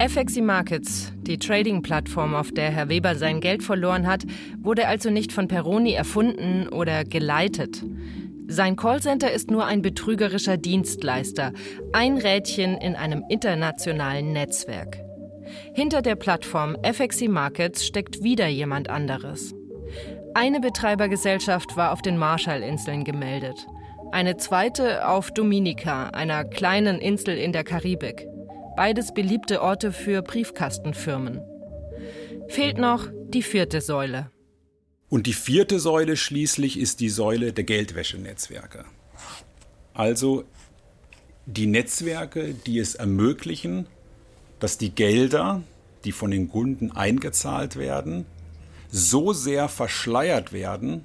FXC 0.00 0.40
Markets, 0.40 1.12
die 1.20 1.38
Trading-Plattform, 1.38 2.34
auf 2.34 2.50
der 2.50 2.70
Herr 2.70 2.88
Weber 2.88 3.14
sein 3.14 3.40
Geld 3.40 3.62
verloren 3.62 4.06
hat, 4.06 4.24
wurde 4.58 4.88
also 4.88 5.10
nicht 5.10 5.32
von 5.32 5.48
Peroni 5.48 5.92
erfunden 5.92 6.68
oder 6.68 7.04
geleitet. 7.04 7.84
Sein 8.48 8.76
Callcenter 8.76 9.30
ist 9.30 9.50
nur 9.50 9.66
ein 9.66 9.82
betrügerischer 9.82 10.56
Dienstleister, 10.56 11.52
ein 11.92 12.16
Rädchen 12.16 12.76
in 12.76 12.96
einem 12.96 13.22
internationalen 13.28 14.32
Netzwerk. 14.32 14.98
Hinter 15.74 16.02
der 16.02 16.16
Plattform 16.16 16.76
FXC 16.82 17.28
Markets 17.28 17.86
steckt 17.86 18.22
wieder 18.22 18.48
jemand 18.48 18.88
anderes. 18.88 19.54
Eine 20.34 20.60
Betreibergesellschaft 20.60 21.76
war 21.76 21.92
auf 21.92 22.00
den 22.00 22.16
Marshallinseln 22.16 23.04
gemeldet 23.04 23.66
eine 24.12 24.36
zweite 24.36 25.08
auf 25.08 25.30
Dominica, 25.30 26.10
einer 26.10 26.44
kleinen 26.44 27.00
Insel 27.00 27.38
in 27.38 27.52
der 27.52 27.64
Karibik. 27.64 28.26
Beides 28.76 29.14
beliebte 29.14 29.62
Orte 29.62 29.90
für 29.90 30.22
Briefkastenfirmen. 30.22 31.40
Fehlt 32.48 32.78
noch 32.78 33.08
die 33.28 33.42
vierte 33.42 33.80
Säule. 33.80 34.30
Und 35.08 35.26
die 35.26 35.32
vierte 35.32 35.78
Säule 35.78 36.16
schließlich 36.16 36.78
ist 36.78 37.00
die 37.00 37.08
Säule 37.08 37.52
der 37.52 37.64
Geldwäschenetzwerke. 37.64 38.84
Also 39.94 40.44
die 41.46 41.66
Netzwerke, 41.66 42.54
die 42.54 42.78
es 42.78 42.94
ermöglichen, 42.94 43.86
dass 44.60 44.78
die 44.78 44.94
Gelder, 44.94 45.62
die 46.04 46.12
von 46.12 46.30
den 46.30 46.48
Kunden 46.48 46.92
eingezahlt 46.92 47.76
werden, 47.76 48.26
so 48.90 49.32
sehr 49.32 49.68
verschleiert 49.68 50.52
werden, 50.52 51.04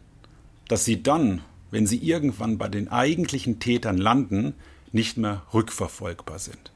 dass 0.67 0.85
sie 0.85 1.01
dann 1.01 1.41
wenn 1.71 1.87
sie 1.87 1.97
irgendwann 1.97 2.57
bei 2.57 2.67
den 2.67 2.89
eigentlichen 2.89 3.59
Tätern 3.59 3.97
landen, 3.97 4.53
nicht 4.91 5.17
mehr 5.17 5.43
rückverfolgbar 5.53 6.39
sind. 6.39 6.71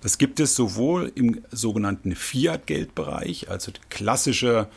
Das 0.00 0.18
gibt 0.18 0.40
es 0.40 0.54
sowohl 0.54 1.10
im 1.14 1.42
sogenannten 1.50 2.14
Fiat-Geldbereich, 2.14 3.48
also 3.48 3.72
klassische 3.88 4.68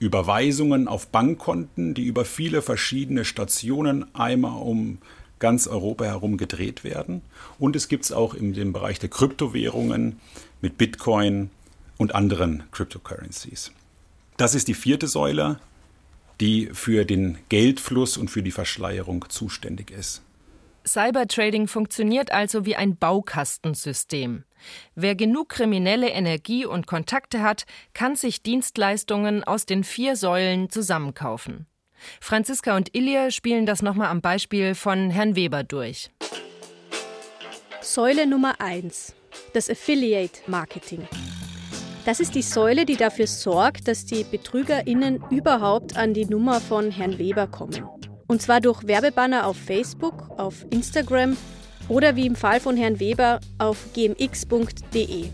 Überweisungen 0.00 0.88
auf 0.88 1.08
Bankkonten, 1.08 1.94
die 1.94 2.04
über 2.04 2.24
viele 2.24 2.62
verschiedene 2.62 3.24
Stationen 3.24 4.12
einmal 4.14 4.60
um 4.60 4.98
ganz 5.38 5.66
Europa 5.66 6.04
herum 6.04 6.36
gedreht 6.36 6.84
werden. 6.84 7.22
Und 7.58 7.76
es 7.76 7.88
gibt 7.88 8.04
es 8.04 8.12
auch 8.12 8.34
in 8.34 8.52
dem 8.52 8.72
Bereich 8.72 8.98
der 8.98 9.10
Kryptowährungen 9.10 10.18
mit 10.60 10.78
Bitcoin 10.78 11.50
und 11.96 12.14
anderen 12.14 12.64
Cryptocurrencies. 12.72 13.72
Das 14.36 14.54
ist 14.54 14.68
die 14.68 14.74
vierte 14.74 15.06
Säule, 15.06 15.60
die 16.40 16.70
für 16.72 17.04
den 17.04 17.38
Geldfluss 17.48 18.16
und 18.16 18.30
für 18.30 18.42
die 18.42 18.50
Verschleierung 18.50 19.26
zuständig 19.28 19.90
ist. 19.90 20.22
Cybertrading 20.86 21.68
funktioniert 21.68 22.32
also 22.32 22.64
wie 22.64 22.74
ein 22.74 22.96
Baukastensystem. 22.96 24.44
Wer 24.94 25.14
genug 25.14 25.50
kriminelle 25.50 26.08
Energie 26.08 26.64
und 26.64 26.86
Kontakte 26.86 27.42
hat, 27.42 27.66
kann 27.92 28.16
sich 28.16 28.42
Dienstleistungen 28.42 29.44
aus 29.44 29.66
den 29.66 29.84
vier 29.84 30.16
Säulen 30.16 30.70
zusammenkaufen. 30.70 31.66
Franziska 32.20 32.76
und 32.76 32.94
Ilja 32.94 33.30
spielen 33.30 33.66
das 33.66 33.82
nochmal 33.82 34.08
am 34.08 34.22
Beispiel 34.22 34.74
von 34.74 35.10
Herrn 35.10 35.36
Weber 35.36 35.64
durch. 35.64 36.10
Säule 37.82 38.26
Nummer 38.26 38.60
1. 38.60 39.14
Das 39.52 39.68
Affiliate 39.68 40.40
Marketing. 40.46 41.06
Das 42.06 42.18
ist 42.18 42.34
die 42.34 42.42
Säule, 42.42 42.86
die 42.86 42.96
dafür 42.96 43.26
sorgt, 43.26 43.86
dass 43.86 44.06
die 44.06 44.24
BetrügerInnen 44.24 45.22
überhaupt 45.30 45.96
an 45.96 46.14
die 46.14 46.24
Nummer 46.24 46.60
von 46.60 46.90
Herrn 46.90 47.18
Weber 47.18 47.46
kommen. 47.46 47.84
Und 48.26 48.40
zwar 48.40 48.60
durch 48.60 48.86
Werbebanner 48.86 49.46
auf 49.46 49.56
Facebook, 49.56 50.30
auf 50.38 50.64
Instagram 50.70 51.36
oder 51.88 52.16
wie 52.16 52.26
im 52.26 52.36
Fall 52.36 52.58
von 52.60 52.76
Herrn 52.76 53.00
Weber 53.00 53.40
auf 53.58 53.92
gmx.de. 53.92 55.26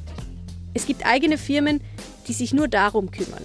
Es 0.75 0.87
gibt 0.87 1.07
eigene 1.07 1.39
Firmen, 1.39 1.81
die 2.27 2.33
sich 2.33 2.53
nur 2.53 2.67
darum 2.67 3.11
kümmern 3.13 3.45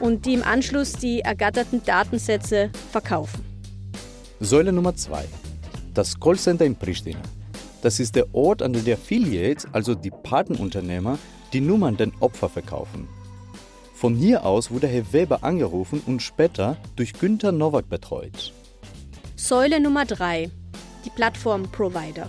und 0.00 0.24
die 0.26 0.34
im 0.34 0.44
Anschluss 0.44 0.92
die 0.92 1.20
ergatterten 1.20 1.82
Datensätze 1.84 2.70
verkaufen. 2.92 3.44
Säule 4.38 4.72
Nummer 4.72 4.94
2. 4.94 5.24
Das 5.94 6.18
Callcenter 6.18 6.64
in 6.64 6.76
Pristina. 6.76 7.20
Das 7.82 7.98
ist 7.98 8.14
der 8.14 8.32
Ort, 8.32 8.62
an 8.62 8.72
dem 8.72 8.84
die 8.84 8.92
Affiliates, 8.92 9.66
also 9.72 9.94
die 9.94 10.10
Patenunternehmer, 10.10 11.18
die 11.52 11.60
Nummern 11.60 11.96
den 11.96 12.12
Opfer 12.20 12.48
verkaufen. 12.48 13.08
Von 13.94 14.14
hier 14.14 14.44
aus 14.44 14.70
wurde 14.70 14.88
Herr 14.88 15.12
Weber 15.12 15.44
angerufen 15.44 16.02
und 16.06 16.22
später 16.22 16.76
durch 16.96 17.12
Günther 17.12 17.52
Nowak 17.52 17.88
betreut. 17.88 18.52
Säule 19.36 19.80
Nummer 19.80 20.04
3. 20.04 20.50
Die 21.04 21.10
Plattform-Provider. 21.10 22.28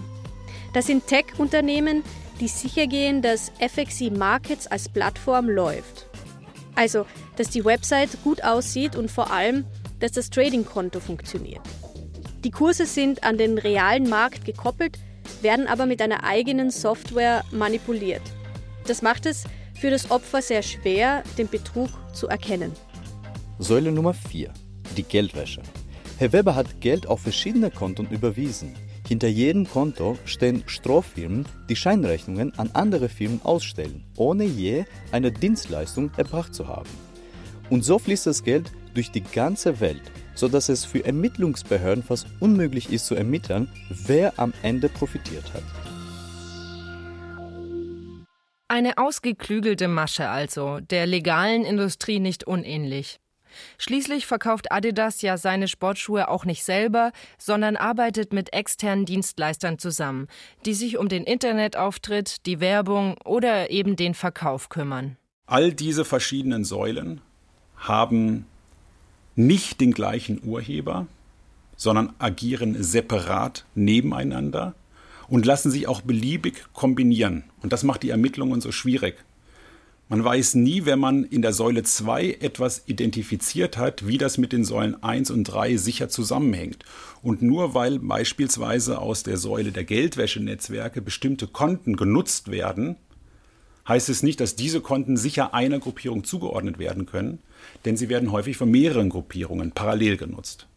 Das 0.74 0.88
sind 0.88 1.08
Tech-Unternehmen, 1.08 2.04
die 2.40 2.48
sichergehen, 2.48 3.22
dass 3.22 3.52
FXC 3.60 4.12
Markets 4.12 4.68
als 4.68 4.90
Plattform 4.90 5.50
läuft. 5.50 6.08
Also, 6.76 7.06
dass 7.36 7.50
die 7.50 7.64
Website 7.64 8.24
gut 8.24 8.44
aussieht 8.44 8.96
und 8.96 9.12
vor 9.12 9.32
allem, 9.32 9.66
dass 10.00 10.12
das 10.12 10.30
Trading-Konto 10.30 11.00
funktioniert. 11.00 11.62
Die 12.44 12.52
Kurse 12.52 12.86
sind 12.86 13.24
an 13.24 13.38
den 13.38 13.58
realen 13.58 14.10
Markt 14.10 14.44
gekoppelt, 14.44 15.00
werden 15.42 15.68
aber 15.68 15.86
mit 15.86 16.02
einer 16.02 16.24
eigenen 16.24 16.72
Software 16.72 17.44
manipuliert. 17.52 18.22
Das 18.88 19.02
macht 19.02 19.26
es 19.26 19.46
für 19.80 19.90
das 19.90 20.12
Opfer 20.12 20.42
sehr 20.42 20.62
schwer, 20.62 21.24
den 21.38 21.48
Betrug 21.48 21.90
zu 22.14 22.28
erkennen. 22.28 22.72
Säule 23.60 23.92
Nummer 23.92 24.14
4. 24.14 24.52
Die 24.98 25.04
Geldwäsche. 25.04 25.62
Herr 26.18 26.34
Weber 26.34 26.56
hat 26.56 26.82
Geld 26.82 27.08
auf 27.08 27.22
verschiedene 27.22 27.72
Konten 27.72 28.08
überwiesen. 28.08 28.76
Hinter 29.08 29.28
jedem 29.28 29.68
Konto 29.68 30.18
stehen 30.26 30.64
Strohfirmen, 30.68 31.46
die 31.70 31.76
Scheinrechnungen 31.76 32.58
an 32.58 32.72
andere 32.74 33.10
Firmen 33.10 33.42
ausstellen, 33.44 34.06
ohne 34.16 34.44
je 34.44 34.86
eine 35.12 35.32
Dienstleistung 35.32 36.12
erbracht 36.18 36.54
zu 36.54 36.68
haben. 36.68 36.90
Und 37.70 37.84
so 37.84 38.00
fließt 38.00 38.28
das 38.28 38.44
Geld 38.44 38.72
durch 38.94 39.12
die 39.12 39.24
ganze 39.24 39.80
Welt, 39.80 40.12
sodass 40.36 40.70
es 40.70 40.86
für 40.86 41.04
Ermittlungsbehörden 41.04 42.04
fast 42.04 42.28
unmöglich 42.40 42.92
ist 42.92 43.06
zu 43.06 43.16
ermitteln, 43.16 43.70
wer 43.90 44.38
am 44.38 44.54
Ende 44.62 44.90
profitiert 44.90 45.54
hat. 45.54 45.64
Eine 48.68 48.98
ausgeklügelte 48.98 49.88
Masche 49.88 50.30
also, 50.30 50.80
der 50.80 51.06
legalen 51.06 51.66
Industrie 51.66 52.20
nicht 52.20 52.46
unähnlich. 52.46 53.20
Schließlich 53.78 54.26
verkauft 54.26 54.72
Adidas 54.72 55.22
ja 55.22 55.38
seine 55.38 55.68
Sportschuhe 55.68 56.28
auch 56.28 56.46
nicht 56.46 56.64
selber, 56.64 57.12
sondern 57.38 57.76
arbeitet 57.76 58.34
mit 58.34 58.54
externen 58.54 59.06
Dienstleistern 59.06 59.78
zusammen, 59.78 60.28
die 60.66 60.74
sich 60.74 60.98
um 60.98 61.08
den 61.08 61.24
Internetauftritt, 61.24 62.46
die 62.46 62.60
Werbung 62.60 63.18
oder 63.26 63.70
eben 63.70 63.96
den 63.96 64.14
Verkauf 64.14 64.70
kümmern. 64.70 65.18
All 65.46 65.74
diese 65.74 66.06
verschiedenen 66.06 66.64
Säulen 66.64 67.22
haben 67.78 68.46
nicht 69.36 69.82
den 69.82 69.92
gleichen 69.92 70.42
Urheber, 70.44 71.08
sondern 71.76 72.14
agieren 72.20 72.82
separat 72.82 73.66
nebeneinander 73.76 74.74
und 75.28 75.46
lassen 75.46 75.72
sich 75.72 75.88
auch 75.88 76.02
beliebig 76.02 76.66
kombinieren. 76.74 77.44
Und 77.62 77.74
das 77.74 77.84
macht 77.84 78.04
die 78.04 78.10
Ermittlungen 78.10 78.62
so 78.62 78.72
schwierig. 78.72 79.16
Man 80.10 80.24
weiß 80.24 80.56
nie, 80.56 80.86
wenn 80.86 81.00
man 81.00 81.24
in 81.24 81.42
der 81.42 81.54
Säule 81.54 81.82
2 81.82 82.38
etwas 82.42 82.84
identifiziert 82.86 83.78
hat, 83.78 84.06
wie 84.06 84.18
das 84.18 84.38
mit 84.38 84.52
den 84.52 84.64
Säulen 84.64 85.02
1 85.02 85.32
und 85.32 85.46
3 85.46 85.78
sicher 85.78 86.10
zusammenhängt. 86.10 86.86
Und 87.22 87.42
nur 87.42 87.74
weil 87.74 88.00
beispielsweise 88.00 89.00
aus 89.00 89.24
der 89.24 89.38
Säule 89.38 89.72
der 89.72 89.86
Geldwäschenetzwerke 89.86 91.02
bestimmte 91.02 91.48
Konten 91.48 91.96
genutzt 91.96 92.52
werden, 92.52 92.98
heißt 93.88 94.10
es 94.10 94.24
nicht, 94.24 94.40
dass 94.40 94.56
diese 94.56 94.82
Konten 94.82 95.18
sicher 95.18 95.54
einer 95.54 95.80
Gruppierung 95.80 96.24
zugeordnet 96.24 96.80
werden 96.80 97.06
können, 97.06 97.40
denn 97.86 97.98
sie 97.98 98.10
werden 98.10 98.32
häufig 98.32 98.58
von 98.58 98.70
mehreren 98.70 99.10
Gruppierungen 99.10 99.72
parallel 99.72 100.18
genutzt. 100.18 100.68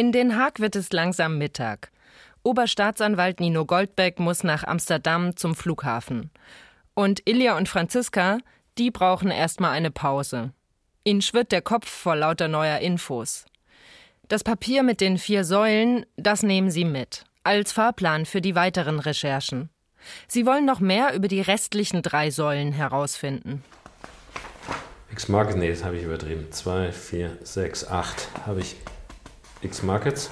In 0.00 0.12
Den 0.12 0.38
Haag 0.38 0.60
wird 0.60 0.76
es 0.76 0.94
langsam 0.94 1.36
Mittag. 1.36 1.90
Oberstaatsanwalt 2.42 3.38
Nino 3.38 3.66
Goldbeck 3.66 4.18
muss 4.18 4.44
nach 4.44 4.64
Amsterdam 4.64 5.36
zum 5.36 5.54
Flughafen. 5.54 6.30
Und 6.94 7.20
Ilja 7.28 7.58
und 7.58 7.68
Franziska, 7.68 8.38
die 8.78 8.90
brauchen 8.90 9.30
erstmal 9.30 9.72
eine 9.72 9.90
Pause. 9.90 10.54
Ihnen 11.04 11.20
schwirrt 11.20 11.52
der 11.52 11.60
Kopf 11.60 11.86
vor 11.86 12.16
lauter 12.16 12.48
neuer 12.48 12.78
Infos. 12.78 13.44
Das 14.26 14.42
Papier 14.42 14.82
mit 14.82 15.02
den 15.02 15.18
vier 15.18 15.44
Säulen, 15.44 16.06
das 16.16 16.42
nehmen 16.42 16.70
sie 16.70 16.86
mit, 16.86 17.26
als 17.44 17.72
Fahrplan 17.72 18.24
für 18.24 18.40
die 18.40 18.54
weiteren 18.54 19.00
Recherchen. 19.00 19.68
Sie 20.26 20.46
wollen 20.46 20.64
noch 20.64 20.80
mehr 20.80 21.12
über 21.12 21.28
die 21.28 21.42
restlichen 21.42 22.00
drei 22.00 22.30
Säulen 22.30 22.72
herausfinden. 22.72 23.62
Das 25.12 25.84
habe 25.84 25.98
ich 25.98 26.04
übertrieben. 26.04 26.50
2, 26.50 26.90
4, 26.90 27.36
6, 27.42 27.86
8 27.88 28.28
habe 28.46 28.60
ich 28.60 28.76
X-Markets. 29.62 30.30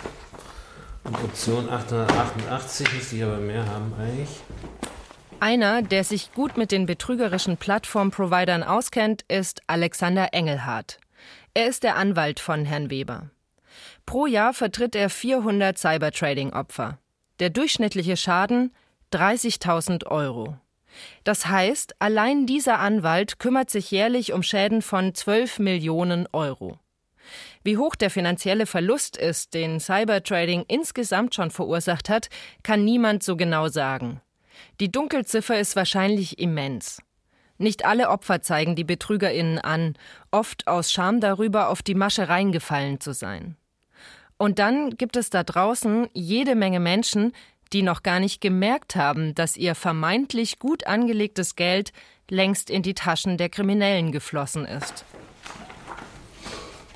Und 1.04 1.16
Option 1.16 1.68
888 1.68 2.92
müsste 2.92 3.16
ich 3.16 3.24
aber 3.24 3.38
mehr 3.38 3.66
haben 3.66 3.94
eigentlich. 3.98 4.40
Einer, 5.40 5.82
der 5.82 6.02
sich 6.02 6.32
gut 6.32 6.56
mit 6.56 6.72
den 6.72 6.86
betrügerischen 6.86 7.56
Plattform-Providern 7.56 8.64
auskennt, 8.64 9.22
ist 9.28 9.62
Alexander 9.68 10.28
Engelhardt. 10.32 10.98
Er 11.54 11.68
ist 11.68 11.84
der 11.84 11.96
Anwalt 11.96 12.40
von 12.40 12.64
Herrn 12.64 12.90
Weber. 12.90 13.30
Pro 14.04 14.26
Jahr 14.26 14.52
vertritt 14.52 14.96
er 14.96 15.10
400 15.10 15.78
Cybertrading-Opfer. 15.78 16.98
Der 17.38 17.50
durchschnittliche 17.50 18.16
Schaden 18.16 18.74
30.000 19.12 20.06
Euro. 20.06 20.56
Das 21.24 21.46
heißt, 21.46 21.94
allein 22.00 22.46
dieser 22.46 22.80
Anwalt 22.80 23.38
kümmert 23.38 23.70
sich 23.70 23.90
jährlich 23.90 24.32
um 24.32 24.42
Schäden 24.42 24.82
von 24.82 25.14
12 25.14 25.60
Millionen 25.60 26.26
Euro. 26.32 26.78
Wie 27.64 27.76
hoch 27.76 27.96
der 27.96 28.10
finanzielle 28.10 28.66
Verlust 28.66 29.16
ist, 29.16 29.54
den 29.54 29.80
Cybertrading 29.80 30.64
insgesamt 30.68 31.34
schon 31.34 31.50
verursacht 31.50 32.08
hat, 32.08 32.28
kann 32.62 32.84
niemand 32.84 33.22
so 33.22 33.36
genau 33.36 33.68
sagen. 33.68 34.20
Die 34.80 34.90
Dunkelziffer 34.90 35.58
ist 35.58 35.76
wahrscheinlich 35.76 36.38
immens. 36.38 37.00
Nicht 37.58 37.84
alle 37.84 38.10
Opfer 38.10 38.40
zeigen 38.40 38.76
die 38.76 38.84
Betrügerinnen 38.84 39.58
an, 39.58 39.94
oft 40.30 40.68
aus 40.68 40.92
Scham 40.92 41.20
darüber, 41.20 41.68
auf 41.68 41.82
die 41.82 41.96
Masche 41.96 42.28
reingefallen 42.28 43.00
zu 43.00 43.12
sein. 43.12 43.56
Und 44.36 44.60
dann 44.60 44.96
gibt 44.96 45.16
es 45.16 45.30
da 45.30 45.42
draußen 45.42 46.08
jede 46.12 46.54
Menge 46.54 46.78
Menschen, 46.78 47.32
die 47.72 47.82
noch 47.82 48.04
gar 48.04 48.20
nicht 48.20 48.40
gemerkt 48.40 48.94
haben, 48.96 49.34
dass 49.34 49.56
ihr 49.56 49.74
vermeintlich 49.74 50.60
gut 50.60 50.86
angelegtes 50.86 51.56
Geld 51.56 51.92
längst 52.30 52.70
in 52.70 52.82
die 52.82 52.94
Taschen 52.94 53.36
der 53.36 53.48
Kriminellen 53.48 54.12
geflossen 54.12 54.64
ist. 54.64 55.04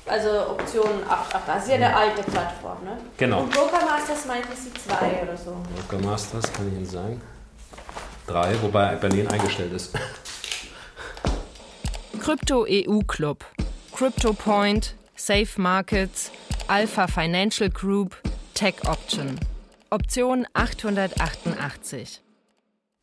Also 0.05 0.49
Option 0.49 1.03
8, 1.07 1.35
das 1.47 1.63
ist 1.63 1.69
ja 1.69 1.75
eine 1.75 1.95
alte 1.95 2.23
Plattform, 2.23 2.83
ne? 2.83 2.97
Genau. 3.17 3.41
Und 3.41 3.51
Broker 3.51 3.85
Masters 3.85 4.25
meinten 4.25 4.53
sie 4.55 4.73
2 4.73 5.23
oder 5.23 5.37
so. 5.37 5.55
Broker 5.75 6.05
Masters 6.05 6.51
kann 6.51 6.67
ich 6.67 6.73
Ihnen 6.73 6.85
sagen. 6.85 7.21
Drei, 8.27 8.53
wobei 8.61 8.95
Berlin 8.95 9.27
eingestellt 9.27 9.71
ist. 9.73 9.95
Krypto 12.19 12.65
EU 12.69 12.99
Club, 13.07 13.45
CryptoPoint, 13.93 14.95
Safe 15.15 15.49
Markets, 15.57 16.31
Alpha 16.67 17.07
Financial 17.07 17.69
Group, 17.69 18.17
Tech 18.53 18.75
Option. 18.87 19.39
Option 19.89 20.47
888. 20.53 22.21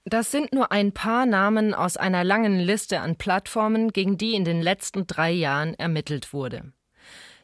Das 0.05 0.31
sind 0.31 0.53
nur 0.53 0.73
ein 0.73 0.93
paar 0.93 1.27
Namen 1.27 1.75
aus 1.75 1.97
einer 1.97 2.25
langen 2.25 2.59
Liste 2.59 3.01
an 3.01 3.17
Plattformen, 3.17 3.93
gegen 3.93 4.19
die 4.19 4.35
in 4.35 4.45
den 4.45 4.61
letzten 4.61 5.07
drei 5.07 5.31
Jahren 5.31 5.75
ermittelt 5.75 6.33
wurde. 6.33 6.73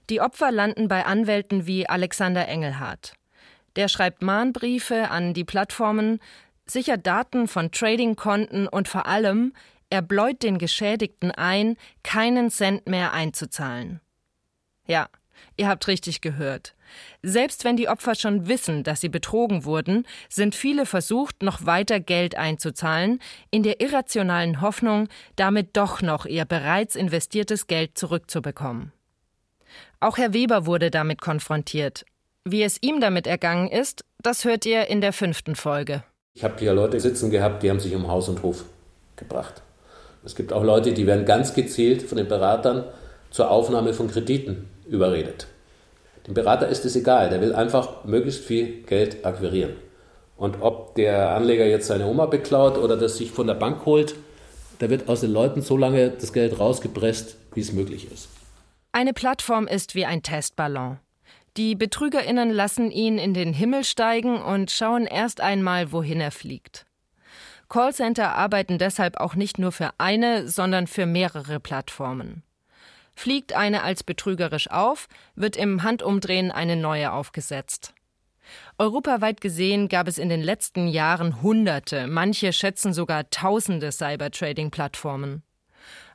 Die 0.09 0.21
Opfer 0.21 0.53
landen 0.53 0.87
bei 0.87 1.05
Anwälten 1.05 1.67
wie 1.67 1.89
Alexander 1.89 2.47
Engelhardt. 2.47 3.15
Der 3.75 3.89
schreibt 3.89 4.23
Mahnbriefe 4.23 5.11
an 5.11 5.35
die 5.35 5.45
Plattformen, 5.45 6.21
sichert 6.65 7.07
Daten 7.07 7.49
von 7.49 7.73
Trading-Konten 7.73 8.69
und 8.69 8.89
vor 8.89 9.07
allem, 9.07 9.53
er 9.91 10.03
bläut 10.03 10.43
den 10.43 10.59
Geschädigten 10.59 11.31
ein, 11.31 11.77
keinen 12.03 12.51
Cent 12.51 12.89
mehr 12.89 13.13
einzuzahlen. 13.13 14.01
Ja, 14.87 15.09
ihr 15.57 15.69
habt 15.69 15.87
richtig 15.89 16.21
gehört. 16.21 16.75
Selbst 17.23 17.65
wenn 17.65 17.77
die 17.77 17.89
Opfer 17.89 18.15
schon 18.15 18.47
wissen, 18.47 18.85
dass 18.85 19.01
sie 19.01 19.09
betrogen 19.09 19.65
wurden, 19.65 20.07
sind 20.29 20.55
viele 20.55 20.87
versucht, 20.87 21.43
noch 21.43 21.67
weiter 21.67 22.01
Geld 22.01 22.37
einzuzahlen, 22.37 23.21
in 23.51 23.63
der 23.65 23.81
irrationalen 23.81 24.61
Hoffnung, 24.61 25.09
damit 25.35 25.77
doch 25.77 26.01
noch 26.01 26.27
ihr 26.27 26.45
bereits 26.45 26.95
investiertes 26.95 27.67
Geld 27.67 27.99
zurückzubekommen. 27.99 28.93
Auch 29.99 30.19
Herr 30.19 30.35
Weber 30.35 30.67
wurde 30.67 30.91
damit 30.91 31.23
konfrontiert. 31.23 32.05
Wie 32.45 32.63
es 32.63 32.77
ihm 32.83 33.01
damit 33.01 33.27
ergangen 33.27 33.69
ist, 33.69 34.05
das 34.23 34.45
hört 34.45 34.67
ihr 34.67 34.89
in 34.89 35.01
der 35.01 35.15
fünften 35.15 35.57
Folge. 35.57 36.05
Ich 36.35 36.45
habe 36.45 36.57
hier 36.59 36.75
Leute 36.75 37.01
sitzen 37.01 37.31
gehabt, 37.31 37.63
die 37.63 37.71
haben 37.71 37.81
sich 37.81 37.95
um 37.95 38.07
Haus 38.09 38.29
und 38.29 38.43
Hof 38.43 38.65
gebracht. 39.17 39.63
Es 40.23 40.37
gibt 40.37 40.53
auch 40.53 40.63
Leute, 40.63 40.93
die 40.93 41.07
werden 41.07 41.25
ganz 41.25 41.55
gezielt 41.55 42.03
von 42.03 42.19
den 42.19 42.29
Beratern 42.29 42.85
zur 43.31 43.51
Aufnahme 43.51 43.95
von 43.95 44.11
Krediten 44.11 44.69
überredet. 44.87 45.47
Dem 46.27 46.35
Berater 46.35 46.69
ist 46.69 46.85
es 46.85 46.95
egal, 46.95 47.31
der 47.31 47.41
will 47.41 47.55
einfach 47.55 48.05
möglichst 48.05 48.45
viel 48.45 48.83
Geld 48.83 49.25
akquirieren. 49.25 49.77
Und 50.37 50.61
ob 50.61 50.95
der 50.97 51.31
Anleger 51.31 51.65
jetzt 51.65 51.87
seine 51.87 52.07
Oma 52.07 52.27
beklaut 52.27 52.77
oder 52.77 52.99
das 52.99 53.17
sich 53.17 53.31
von 53.31 53.47
der 53.47 53.55
Bank 53.55 53.87
holt, 53.87 54.15
da 54.79 54.91
wird 54.91 55.09
aus 55.09 55.23
den 55.23 55.33
Leuten 55.33 55.63
so 55.63 55.79
lange 55.79 56.11
das 56.11 56.35
Geld 56.35 56.59
rausgepresst, 56.59 57.37
wie 57.55 57.61
es 57.61 57.73
möglich 57.73 58.13
ist. 58.13 58.29
Eine 58.97 59.13
Plattform 59.13 59.67
ist 59.67 59.95
wie 59.95 60.07
ein 60.07 60.23
Testballon. 60.23 60.99
Die 61.59 61.75
Betrügerinnen 61.75 62.51
lassen 62.51 62.91
ihn 62.91 63.19
in 63.19 63.35
den 63.35 63.53
Himmel 63.53 63.85
steigen 63.85 64.41
und 64.41 64.71
schauen 64.71 65.05
erst 65.05 65.43
einmal, 65.43 65.93
wohin 65.93 66.19
er 66.19 66.31
fliegt. 66.31 66.87
Callcenter 67.69 68.35
arbeiten 68.35 68.79
deshalb 68.79 69.19
auch 69.19 69.35
nicht 69.35 69.59
nur 69.59 69.71
für 69.71 69.91
eine, 69.99 70.49
sondern 70.49 70.87
für 70.87 71.05
mehrere 71.05 71.61
Plattformen. 71.61 72.43
Fliegt 73.15 73.53
eine 73.53 73.83
als 73.83 74.03
betrügerisch 74.03 74.71
auf, 74.71 75.09
wird 75.35 75.59
im 75.59 75.83
Handumdrehen 75.83 76.51
eine 76.51 76.77
neue 76.77 77.13
aufgesetzt. 77.13 77.93
Europaweit 78.79 79.43
gesehen 79.43 79.89
gab 79.91 80.09
es 80.09 80.17
in 80.17 80.31
den 80.31 80.41
letzten 80.41 80.89
Jahren 80.89 81.43
Hunderte, 81.43 82.07
manche 82.07 82.51
schätzen 82.55 82.95
sogar 82.95 83.29
Tausende 83.29 83.93
Cybertrading-Plattformen. 83.93 85.43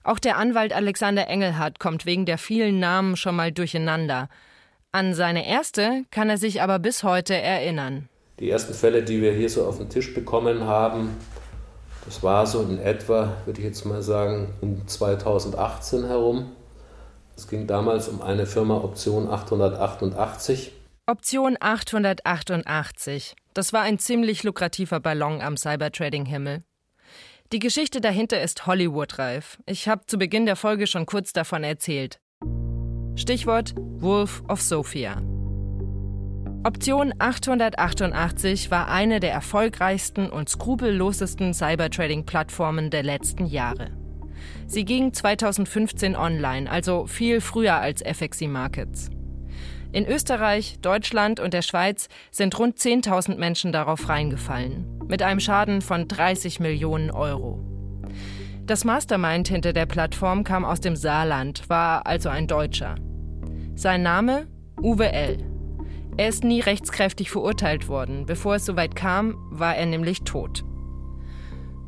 Auch 0.04 0.20
der 0.20 0.38
Anwalt 0.38 0.74
Alexander 0.74 1.28
Engelhardt 1.28 1.80
kommt 1.80 2.06
wegen 2.06 2.26
der 2.26 2.38
vielen 2.38 2.80
Namen 2.80 3.16
schon 3.16 3.36
mal 3.36 3.52
durcheinander. 3.52 4.30
An 4.92 5.14
seine 5.14 5.48
erste 5.48 6.04
kann 6.12 6.30
er 6.30 6.38
sich 6.38 6.62
aber 6.62 6.80
bis 6.80 7.04
heute 7.04 7.36
erinnern. 7.36 8.10
Die 8.40 8.50
ersten 8.50 8.74
Fälle, 8.74 9.04
die 9.04 9.22
wir 9.22 9.34
hier 9.34 9.50
so 9.50 9.66
auf 9.66 9.78
den 9.78 9.90
Tisch 9.90 10.14
bekommen 10.14 10.64
haben, 10.64 11.16
das 12.06 12.24
war 12.24 12.48
so 12.48 12.62
in 12.64 12.80
etwa, 12.80 13.38
würde 13.46 13.60
ich 13.60 13.66
jetzt 13.66 13.86
mal 13.86 14.02
sagen, 14.02 14.54
um 14.62 14.88
2018 14.88 16.08
herum. 16.08 16.52
Es 17.38 17.48
ging 17.48 17.68
damals 17.68 18.08
um 18.08 18.22
eine 18.22 18.48
Firma 18.48 18.78
Option 18.78 19.30
888. 19.30 20.74
Option 21.06 21.58
888. 21.60 23.36
Das 23.54 23.74
war 23.74 23.82
ein 23.82 24.00
ziemlich 24.00 24.44
lukrativer 24.44 25.00
Ballon 25.00 25.42
am 25.42 25.58
Cybertrading-Himmel. 25.58 26.64
Die 27.54 27.60
Geschichte 27.60 28.00
dahinter 28.00 28.42
ist 28.42 28.66
Hollywood-reif. 28.66 29.60
Ich 29.66 29.90
habe 29.90 30.06
zu 30.06 30.18
Beginn 30.18 30.46
der 30.46 30.56
Folge 30.56 30.88
schon 30.88 31.06
kurz 31.06 31.34
davon 31.34 31.66
erzählt. 31.66 32.22
Stichwort 33.16 33.74
Wolf 33.76 34.42
of 34.48 34.62
Sophia. 34.62 35.22
Option 36.64 37.14
888 37.20 38.72
war 38.72 38.88
eine 38.88 39.20
der 39.20 39.34
erfolgreichsten 39.34 40.30
und 40.30 40.48
skrupellosesten 40.48 41.54
Cybertrading-Plattformen 41.54 42.90
der 42.90 43.04
letzten 43.04 43.46
Jahre. 43.46 43.98
Sie 44.66 44.86
ging 44.86 45.12
2015 45.12 46.16
online, 46.16 46.72
also 46.72 47.06
viel 47.06 47.42
früher 47.42 47.76
als 47.76 48.02
FXC 48.02 48.48
Markets. 48.48 49.10
In 49.92 50.08
Österreich, 50.08 50.80
Deutschland 50.82 51.42
und 51.42 51.54
der 51.54 51.64
Schweiz 51.64 52.08
sind 52.32 52.58
rund 52.58 52.78
10.000 52.78 53.36
Menschen 53.36 53.74
darauf 53.74 54.08
reingefallen, 54.08 55.01
mit 55.12 55.22
einem 55.22 55.42
Schaden 55.42 55.82
von 55.82 56.08
30 56.08 56.62
Millionen 56.62 57.12
Euro. 57.12 57.60
Das 58.66 58.86
Mastermind 58.86 59.50
hinter 59.50 59.74
der 59.74 59.86
Plattform 59.86 60.46
kam 60.46 60.64
aus 60.64 60.80
dem 60.80 60.96
Saarland, 60.96 61.70
war 61.70 62.08
also 62.08 62.30
ein 62.30 62.48
Deutscher. 62.48 62.96
Sein 63.76 64.04
Name? 64.04 64.48
Uwe 64.82 65.12
L. 65.12 65.38
Er 66.16 66.30
ist 66.30 66.46
nie 66.46 66.62
rechtskräftig 66.62 67.30
verurteilt 67.30 67.90
worden. 67.90 68.26
Bevor 68.26 68.56
es 68.56 68.66
soweit 68.66 68.96
kam, 68.96 69.36
war 69.52 69.76
er 69.76 69.86
nämlich 69.86 70.22
tot. 70.22 70.64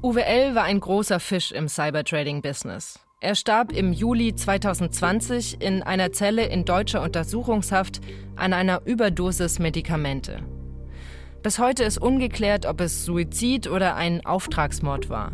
Uwe 0.03 0.25
L. 0.25 0.53
war 0.53 0.63
ein 0.63 0.81
großer 0.81 1.21
Fisch 1.21 1.53
im 1.53 1.69
Cybertrading-Business. 1.69 2.99
Er 3.21 3.35
starb 3.35 3.71
im 3.71 3.93
Juli 3.93 4.35
2020 4.35 5.61
in 5.61 5.81
einer 5.81 6.11
Zelle 6.11 6.45
in 6.47 6.65
deutscher 6.65 7.01
Untersuchungshaft 7.01 8.01
an 8.35 8.51
einer 8.51 8.81
Überdosis 8.85 9.59
Medikamente. 9.59 10.43
Bis 11.43 11.59
heute 11.59 11.83
ist 11.83 11.97
ungeklärt, 11.97 12.65
ob 12.65 12.79
es 12.79 13.03
Suizid 13.03 13.67
oder 13.67 13.95
ein 13.95 14.25
Auftragsmord 14.25 15.09
war. 15.09 15.33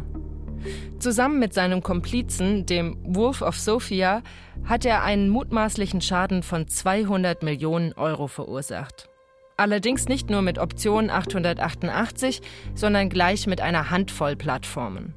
Zusammen 0.98 1.38
mit 1.38 1.54
seinem 1.54 1.84
Komplizen, 1.84 2.66
dem 2.66 2.98
Wolf 3.04 3.44
of 3.44 3.56
Sofia, 3.56 4.24
hat 4.66 4.86
er 4.86 5.04
einen 5.04 5.30
mutmaßlichen 5.30 6.02
Schaden 6.02 6.42
von 6.42 6.68
200 6.68 7.44
Millionen 7.44 7.94
Euro 7.94 8.28
verursacht. 8.28 9.08
Allerdings 9.56 10.08
nicht 10.08 10.32
nur 10.32 10.42
mit 10.42 10.58
Option 10.58 11.12
888, 11.12 12.42
sondern 12.74 13.10
gleich 13.10 13.46
mit 13.46 13.62
einer 13.62 13.92
Handvoll 13.92 14.36
Plattformen. 14.36 15.14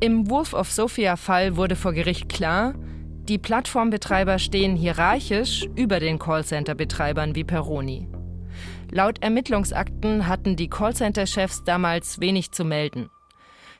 Im 0.00 0.28
Wolf 0.28 0.52
of 0.52 0.70
Sophia-Fall 0.70 1.56
wurde 1.56 1.74
vor 1.74 1.94
Gericht 1.94 2.28
klar, 2.28 2.74
die 3.28 3.38
Plattformbetreiber 3.38 4.38
stehen 4.38 4.76
hierarchisch 4.76 5.66
über 5.74 6.00
den 6.00 6.18
Callcenter-Betreibern 6.18 7.34
wie 7.34 7.44
Peroni. 7.44 8.08
Laut 8.90 9.22
Ermittlungsakten 9.22 10.26
hatten 10.28 10.56
die 10.56 10.70
Callcenter-Chefs 10.70 11.64
damals 11.64 12.20
wenig 12.20 12.52
zu 12.52 12.64
melden. 12.64 13.10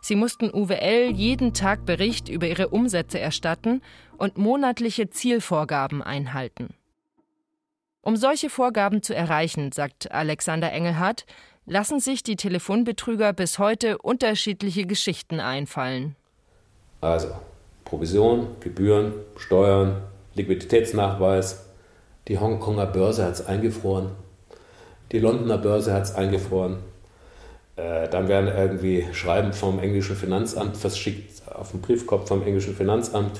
Sie 0.00 0.16
mussten 0.16 0.52
UWL 0.52 1.10
jeden 1.10 1.54
Tag 1.54 1.86
Bericht 1.86 2.28
über 2.28 2.46
ihre 2.46 2.68
Umsätze 2.68 3.18
erstatten 3.18 3.82
und 4.16 4.36
monatliche 4.36 5.10
Zielvorgaben 5.10 6.02
einhalten. 6.02 6.74
Um 8.02 8.16
solche 8.16 8.50
Vorgaben 8.50 9.02
zu 9.02 9.14
erreichen, 9.14 9.72
sagt 9.72 10.12
Alexander 10.12 10.72
Engelhardt, 10.72 11.24
lassen 11.66 12.00
sich 12.00 12.22
die 12.22 12.36
Telefonbetrüger 12.36 13.32
bis 13.32 13.58
heute 13.58 13.98
unterschiedliche 13.98 14.86
Geschichten 14.86 15.40
einfallen. 15.40 16.16
Also 17.00 17.28
Provision, 17.84 18.56
Gebühren, 18.60 19.12
Steuern, 19.36 20.02
Liquiditätsnachweis. 20.34 21.64
Die 22.28 22.38
Hongkonger 22.38 22.86
Börse 22.86 23.24
hat 23.24 23.32
es 23.32 23.46
eingefroren. 23.46 24.10
Die 25.12 25.18
Londoner 25.18 25.58
Börse 25.58 25.92
hat 25.92 26.04
es 26.04 26.14
eingefroren. 26.14 26.78
Äh, 27.76 28.08
dann 28.08 28.28
werden 28.28 28.50
irgendwie 28.54 29.06
Schreiben 29.12 29.52
vom 29.52 29.78
englischen 29.78 30.16
Finanzamt 30.16 30.76
verschickt 30.76 31.42
auf 31.54 31.70
den 31.70 31.80
Briefkopf 31.80 32.28
vom 32.28 32.42
englischen 32.42 32.74
Finanzamt. 32.74 33.38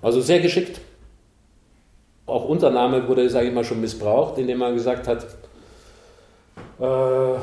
Also 0.00 0.20
sehr 0.20 0.40
geschickt. 0.40 0.80
Auch 2.26 2.48
unser 2.48 2.70
Name 2.70 3.06
wurde, 3.08 3.28
sage 3.28 3.48
ich 3.48 3.54
mal, 3.54 3.64
schon 3.64 3.80
missbraucht, 3.80 4.38
indem 4.38 4.58
man 4.58 4.74
gesagt 4.74 5.06
hat, 5.06 5.24
äh, 6.80 7.38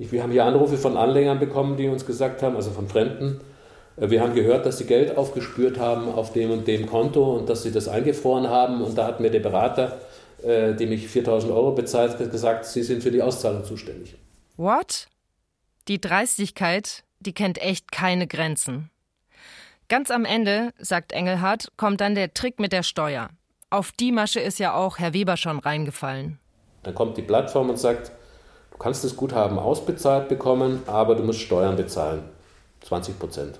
wir 0.00 0.22
haben 0.22 0.30
hier 0.30 0.44
Anrufe 0.44 0.76
von 0.76 0.96
Anlegern 0.96 1.38
bekommen, 1.38 1.76
die 1.76 1.88
uns 1.88 2.06
gesagt 2.06 2.42
haben, 2.42 2.54
also 2.54 2.70
von 2.70 2.88
Fremden, 2.88 3.40
äh, 3.96 4.10
wir 4.10 4.20
haben 4.20 4.34
gehört, 4.34 4.66
dass 4.66 4.78
sie 4.78 4.84
Geld 4.84 5.16
aufgespürt 5.16 5.78
haben 5.78 6.12
auf 6.12 6.32
dem 6.32 6.50
und 6.50 6.66
dem 6.68 6.86
Konto 6.86 7.36
und 7.36 7.48
dass 7.48 7.62
sie 7.62 7.72
das 7.72 7.88
eingefroren 7.88 8.48
haben. 8.48 8.82
Und 8.82 8.96
da 8.96 9.06
hat 9.06 9.20
mir 9.20 9.30
der 9.30 9.40
Berater, 9.40 9.98
äh, 10.42 10.74
dem 10.74 10.92
ich 10.92 11.08
4000 11.08 11.52
Euro 11.52 11.72
bezahlt, 11.72 12.18
gesagt, 12.30 12.64
sie 12.66 12.82
sind 12.82 13.02
für 13.02 13.10
die 13.10 13.22
Auszahlung 13.22 13.64
zuständig. 13.64 14.16
What? 14.56 15.08
Die 15.88 16.00
Dreistigkeit, 16.00 17.04
die 17.20 17.32
kennt 17.32 17.58
echt 17.60 17.92
keine 17.92 18.26
Grenzen. 18.26 18.90
Ganz 19.88 20.10
am 20.10 20.24
Ende, 20.24 20.72
sagt 20.78 21.12
Engelhardt, 21.12 21.72
kommt 21.76 22.00
dann 22.00 22.14
der 22.14 22.34
Trick 22.34 22.60
mit 22.60 22.72
der 22.72 22.82
Steuer. 22.82 23.30
Auf 23.70 23.92
die 23.92 24.12
Masche 24.12 24.40
ist 24.40 24.58
ja 24.58 24.74
auch 24.74 24.98
Herr 24.98 25.14
Weber 25.14 25.36
schon 25.36 25.58
reingefallen. 25.58 26.38
Dann 26.82 26.94
kommt 26.94 27.16
die 27.16 27.22
Plattform 27.22 27.70
und 27.70 27.78
sagt, 27.78 28.12
Du 28.78 28.84
kannst 28.84 29.02
das 29.02 29.16
Guthaben 29.16 29.58
ausbezahlt 29.58 30.28
bekommen, 30.28 30.84
aber 30.86 31.16
du 31.16 31.24
musst 31.24 31.40
Steuern 31.40 31.74
bezahlen. 31.74 32.22
20 32.82 33.18
Prozent. 33.18 33.58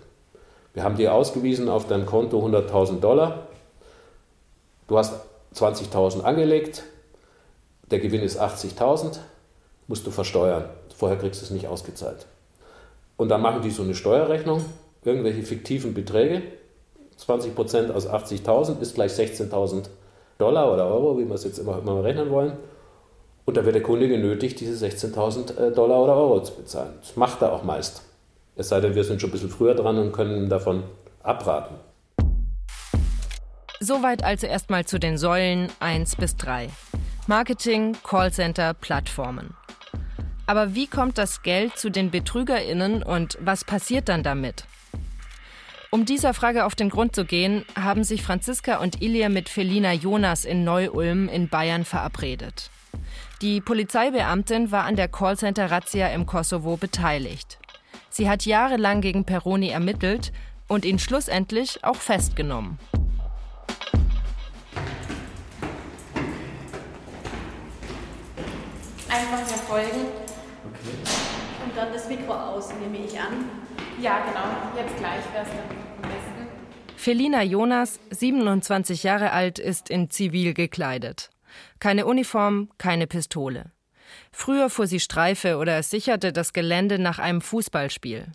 Wir 0.75 0.85
haben 0.85 0.97
dir 0.97 1.13
ausgewiesen 1.13 1.69
auf 1.69 1.89
dein 1.89 2.07
Konto 2.07 2.39
100.000 2.39 3.01
Dollar. 3.01 3.49
Du 4.87 4.97
hast 4.97 5.15
20.000 5.55 6.23
angelegt. 6.23 6.83
Der 7.91 7.99
Gewinn 7.99 8.23
ist 8.23 8.41
80.000. 8.41 9.19
Musst 9.87 10.07
du 10.07 10.11
versteuern. 10.11 10.65
Vorher 10.95 11.19
kriegst 11.19 11.41
du 11.41 11.45
es 11.45 11.51
nicht 11.51 11.67
ausgezahlt. 11.67 12.27
Und 13.17 13.29
dann 13.29 13.41
machen 13.41 13.63
die 13.63 13.71
so 13.71 13.83
eine 13.83 13.95
Steuerrechnung, 13.95 14.65
irgendwelche 15.05 15.43
fiktiven 15.43 15.95
Beträge. 15.95 16.43
20 17.17 17.55
Prozent 17.55 17.91
aus 17.91 18.09
80.000 18.09 18.81
ist 18.81 18.95
gleich 18.95 19.13
16.000 19.13 19.85
Dollar 20.39 20.73
oder 20.73 20.87
Euro, 20.87 21.19
wie 21.19 21.27
wir 21.27 21.35
es 21.35 21.45
jetzt 21.45 21.59
immer, 21.59 21.79
immer 21.79 22.03
rechnen 22.05 22.31
wollen. 22.31 22.53
Und 23.45 23.57
da 23.57 23.65
wird 23.65 23.75
der 23.75 23.83
Kunde 23.83 24.09
genötigt, 24.09 24.61
diese 24.61 24.87
16.000 24.87 25.57
äh, 25.57 25.73
Dollar 25.73 26.03
oder 26.03 26.17
Euro 26.17 26.43
zu 26.43 26.55
bezahlen. 26.55 26.93
Das 27.01 27.17
macht 27.17 27.43
er 27.43 27.53
auch 27.53 27.65
meist. 27.65 28.03
Es 28.57 28.69
sei 28.69 28.81
denn, 28.81 28.95
wir 28.95 29.05
sind 29.05 29.21
schon 29.21 29.31
ein 29.31 29.33
bisschen 29.33 29.51
früher 29.51 29.75
dran 29.75 29.99
und 29.99 30.13
können 30.13 30.49
davon 30.49 30.85
abraten. 31.23 31.77
Soweit 33.81 34.25
also 34.25 34.49
erstmal 34.49 34.87
zu 34.87 34.99
den 34.99 35.17
Säulen 35.19 35.69
1 35.79 36.17
bis 36.17 36.37
3. 36.37 36.69
Marketing, 37.29 37.97
Callcenter, 38.03 38.75
Plattformen. 38.75 39.55
Aber 40.47 40.75
wie 40.75 40.89
kommt 40.89 41.17
das 41.17 41.43
Geld 41.43 41.77
zu 41.77 41.89
den 41.89 42.11
BetrügerInnen 42.11 43.05
und 43.05 43.39
was 43.41 43.65
passiert 43.65 44.09
dann 44.09 44.25
damit? 44.25 44.65
Um 45.91 46.05
dieser 46.05 46.35
Frage 46.35 46.65
auf 46.65 46.75
den 46.75 46.89
Grund 46.89 47.15
zu 47.15 47.25
gehen, 47.25 47.65
haben 47.81 48.03
sich 48.03 48.23
Franziska 48.23 48.79
und 48.79 49.01
Ilia 49.01 49.29
mit 49.29 49.49
Felina 49.49 49.93
Jonas 49.93 50.45
in 50.45 50.65
Neu-Ulm 50.65 51.29
in 51.29 51.49
Bayern 51.49 51.85
verabredet. 51.85 52.71
Die 53.43 53.61
Polizeibeamtin 53.61 54.73
war 54.73 54.85
an 54.85 54.97
der 54.97 55.09
Callcenter-Razzia 55.09 56.09
im 56.09 56.27
Kosovo 56.27 56.77
beteiligt. 56.77 57.59
Sie 58.11 58.29
hat 58.29 58.45
jahrelang 58.45 59.01
gegen 59.03 59.25
Peroni 59.25 59.69
ermittelt 59.69 60.33
und 60.67 60.85
ihn 60.85 60.99
schlussendlich 60.99 61.85
auch 61.85 61.97
festgenommen. 61.97 62.79
Einfach 69.09 69.39
mir 69.39 69.59
folgen. 69.67 70.07
Okay. 70.65 71.65
Und 71.65 71.77
dann 71.77 71.93
das 71.93 72.09
Mikro 72.09 72.35
aus, 72.35 72.69
nehme 72.75 73.05
ich 73.05 73.19
an. 73.19 73.49
Ja, 74.01 74.21
genau. 74.21 74.81
Jetzt 74.81 74.97
gleich 74.99 75.23
wäre 75.33 75.45
es 75.45 75.51
am 75.51 76.03
besten. 76.03 76.49
Felina 76.97 77.43
Jonas, 77.43 78.01
27 78.11 79.03
Jahre 79.03 79.33
alt, 79.33 79.59
ist 79.59 79.89
in 79.89 80.11
Zivil 80.11 80.53
gekleidet. 80.53 81.31
Keine 81.79 82.07
Uniform, 82.07 82.69
keine 82.77 83.07
Pistole. 83.07 83.73
Früher 84.31 84.69
fuhr 84.69 84.87
sie 84.87 85.01
Streife 85.01 85.57
oder 85.57 85.83
sicherte 85.83 86.33
das 86.33 86.53
Gelände 86.53 86.99
nach 86.99 87.19
einem 87.19 87.41
Fußballspiel. 87.41 88.27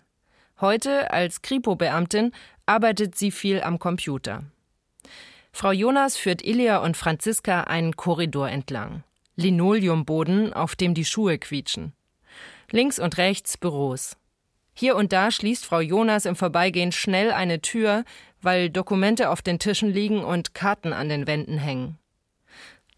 Heute, 0.60 1.12
als 1.12 1.42
Kripo-Beamtin, 1.42 2.32
arbeitet 2.66 3.16
sie 3.16 3.30
viel 3.30 3.62
am 3.62 3.78
Computer. 3.78 4.44
Frau 5.52 5.70
Jonas 5.70 6.16
führt 6.16 6.44
Ilja 6.44 6.78
und 6.78 6.96
Franziska 6.96 7.62
einen 7.62 7.96
Korridor 7.96 8.48
entlang. 8.48 9.04
Linoleumboden, 9.36 10.52
auf 10.52 10.76
dem 10.76 10.94
die 10.94 11.04
Schuhe 11.04 11.38
quietschen. 11.38 11.92
Links 12.70 12.98
und 12.98 13.18
rechts 13.18 13.56
Büros. 13.56 14.16
Hier 14.74 14.96
und 14.96 15.12
da 15.12 15.30
schließt 15.30 15.64
Frau 15.64 15.80
Jonas 15.80 16.26
im 16.26 16.34
Vorbeigehen 16.34 16.92
schnell 16.92 17.30
eine 17.32 17.60
Tür, 17.60 18.04
weil 18.42 18.70
Dokumente 18.70 19.30
auf 19.30 19.42
den 19.42 19.58
Tischen 19.58 19.92
liegen 19.92 20.24
und 20.24 20.54
Karten 20.54 20.92
an 20.92 21.08
den 21.08 21.26
Wänden 21.26 21.58
hängen. 21.58 21.98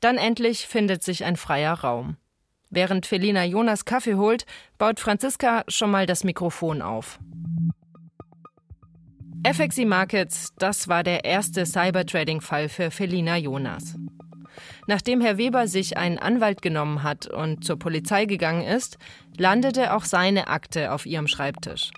Dann 0.01 0.17
endlich 0.17 0.67
findet 0.67 1.03
sich 1.03 1.25
ein 1.25 1.37
freier 1.37 1.75
Raum. 1.75 2.17
Während 2.71 3.07
Felina 3.07 3.45
Jonas 3.45 3.85
Kaffee 3.85 4.15
holt, 4.15 4.45
baut 4.79 5.01
Franziska 5.01 5.65
schon 5.69 5.91
mal 5.91 6.07
das 6.07 6.25
Mikrofon 6.25 6.83
auf. 6.83 7.19
FXI 9.47 9.85
Markets, 9.85 10.53
das 10.59 10.89
war 10.89 11.05
der 11.05 11.25
erste 11.25 11.65
Cybertrading-Fall 11.65 12.69
für 12.69 12.91
Felina 12.91 13.37
Jonas. 13.37 13.95
Nachdem 14.87 15.21
Herr 15.21 15.37
Weber 15.37 15.67
sich 15.67 15.97
einen 15.97 16.19
Anwalt 16.19 16.63
genommen 16.63 17.03
hat 17.03 17.27
und 17.27 17.65
zur 17.65 17.79
Polizei 17.79 18.25
gegangen 18.25 18.63
ist, 18.63 18.99
landete 19.37 19.95
auch 19.95 20.05
seine 20.05 20.49
Akte 20.49 20.93
auf 20.93 21.07
ihrem 21.07 21.27
Schreibtisch. 21.27 21.91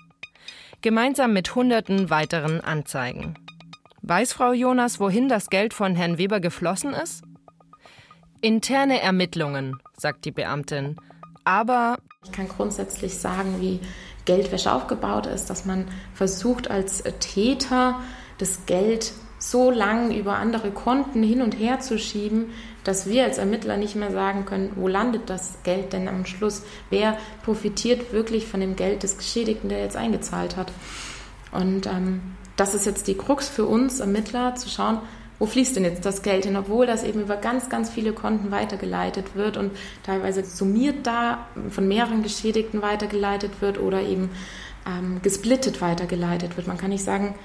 Gemeinsam 0.81 1.33
mit 1.33 1.55
hunderten 1.55 2.09
weiteren 2.09 2.61
Anzeigen. 2.61 3.35
Weiß 4.01 4.33
Frau 4.33 4.53
Jonas, 4.53 4.99
wohin 4.99 5.29
das 5.29 5.49
Geld 5.49 5.73
von 5.73 5.95
Herrn 5.95 6.17
Weber 6.17 6.39
geflossen 6.39 6.93
ist? 6.93 7.23
Interne 8.41 9.01
Ermittlungen, 9.01 9.77
sagt 9.97 10.25
die 10.25 10.31
Beamtin. 10.31 10.95
Aber 11.43 11.97
ich 12.23 12.31
kann 12.31 12.47
grundsätzlich 12.47 13.15
sagen, 13.15 13.59
wie 13.59 13.81
Geldwäsche 14.25 14.71
aufgebaut 14.71 15.25
ist, 15.25 15.49
dass 15.49 15.65
man 15.65 15.85
versucht 16.13 16.71
als 16.71 17.03
Täter 17.19 17.99
das 18.37 18.65
Geld 18.65 19.13
so 19.39 19.71
lang 19.71 20.11
über 20.15 20.35
andere 20.35 20.71
Konten 20.71 21.23
hin 21.23 21.41
und 21.41 21.57
her 21.57 21.79
zu 21.79 21.97
schieben, 21.97 22.51
dass 22.89 23.07
wir 23.07 23.23
als 23.23 23.37
Ermittler 23.37 23.77
nicht 23.77 23.95
mehr 23.95 24.11
sagen 24.11 24.45
können, 24.45 24.71
wo 24.75 24.87
landet 24.87 25.29
das 25.29 25.59
Geld 25.61 25.93
denn 25.93 26.07
am 26.07 26.25
Schluss? 26.25 26.63
Wer 26.89 27.19
profitiert 27.43 28.11
wirklich 28.13 28.47
von 28.47 28.61
dem 28.61 28.75
Geld 28.75 29.03
des 29.03 29.15
Geschädigten, 29.15 29.69
der 29.69 29.79
jetzt 29.83 29.95
eingezahlt 29.95 30.57
hat? 30.57 30.73
Und 31.51 31.85
ähm, 31.85 32.21
das 32.55 32.73
ist 32.73 32.87
jetzt 32.87 33.05
die 33.05 33.13
Krux 33.13 33.47
für 33.47 33.67
uns 33.67 33.99
Ermittler, 33.99 34.55
zu 34.55 34.69
schauen, 34.69 35.01
wo 35.37 35.45
fließt 35.45 35.75
denn 35.75 35.83
jetzt 35.83 36.03
das 36.03 36.23
Geld 36.23 36.45
hin, 36.45 36.57
obwohl 36.57 36.87
das 36.87 37.03
eben 37.03 37.21
über 37.21 37.37
ganz, 37.37 37.69
ganz 37.69 37.91
viele 37.91 38.11
Konten 38.11 38.49
weitergeleitet 38.49 39.35
wird 39.35 39.55
und 39.55 39.69
teilweise 40.01 40.43
summiert 40.43 41.05
da 41.05 41.45
von 41.69 41.87
mehreren 41.87 42.23
Geschädigten 42.23 42.81
weitergeleitet 42.81 43.61
wird 43.61 43.79
oder 43.79 44.01
eben 44.01 44.31
ähm, 44.87 45.21
gesplittet 45.21 45.79
weitergeleitet 45.79 46.57
wird. 46.57 46.65
Man 46.65 46.79
kann 46.79 46.89
nicht 46.89 47.03
sagen, 47.03 47.35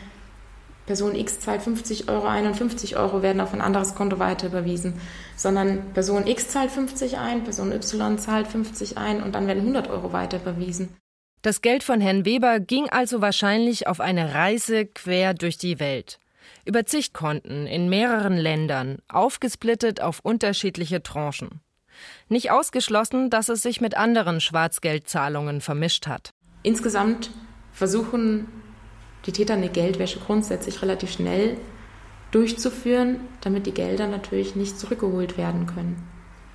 Person 0.87 1.15
X 1.15 1.41
zahlt 1.41 1.63
50 1.63 2.09
Euro 2.09 2.27
ein 2.27 2.47
und 2.47 2.57
50 2.57 2.97
Euro 2.97 3.23
werden 3.23 3.41
auf 3.41 3.55
ein 3.55 3.63
anderes 3.63 3.95
Konto 3.95 4.19
weiter 4.19 4.49
überwiesen, 4.49 5.01
sondern 5.37 5.93
Person 5.95 6.27
X 6.27 6.49
zahlt 6.49 6.71
50 6.71 7.19
ein, 7.19 7.45
Person 7.45 7.73
Y 7.73 8.19
zahlt 8.19 8.47
50 8.47 8.99
ein 8.99 9.23
und 9.23 9.35
dann 9.35 9.47
werden 9.47 9.61
100 9.61 9.89
Euro 9.89 10.13
weiter 10.13 10.39
überwiesen. 10.39 10.95
Das 11.41 11.63
Geld 11.63 11.83
von 11.83 12.01
Herrn 12.01 12.25
Weber 12.25 12.61
ging 12.61 12.89
also 12.89 13.21
wahrscheinlich 13.21 13.87
auf 13.87 14.01
eine 14.01 14.35
Reise 14.35 14.87
quer 14.87 15.35
durch 15.35 15.59
die 15.59 15.79
Welt. 15.81 16.19
Über 16.67 16.85
zig 16.87 17.13
Konten 17.13 17.67
in 17.67 17.89
mehreren 17.89 18.37
Ländern, 18.37 18.99
aufgesplittet 19.09 20.01
auf 20.01 20.21
unterschiedliche 20.23 21.03
Tranchen. 21.03 21.61
Nicht 22.29 22.51
ausgeschlossen, 22.51 23.31
dass 23.31 23.49
es 23.49 23.63
sich 23.63 23.81
mit 23.81 23.97
anderen 23.97 24.41
Schwarzgeldzahlungen 24.41 25.61
vermischt 25.61 26.07
hat. 26.07 26.31
Insgesamt 26.63 27.31
versuchen 27.73 28.49
die 29.27 29.33
Täter 29.33 29.55
eine 29.55 29.69
Geldwäsche 29.69 30.21
grundsätzlich 30.21 30.83
relativ 30.83 31.13
schnell 31.13 31.57
durchzuführen, 32.31 33.21
damit 33.41 33.67
die 33.67 33.73
Gelder 33.73 34.07
natürlich 34.07 34.57
nicht 34.57 34.79
zurückgeholt 34.79 35.39
werden 35.39 35.67
können. 35.67 36.09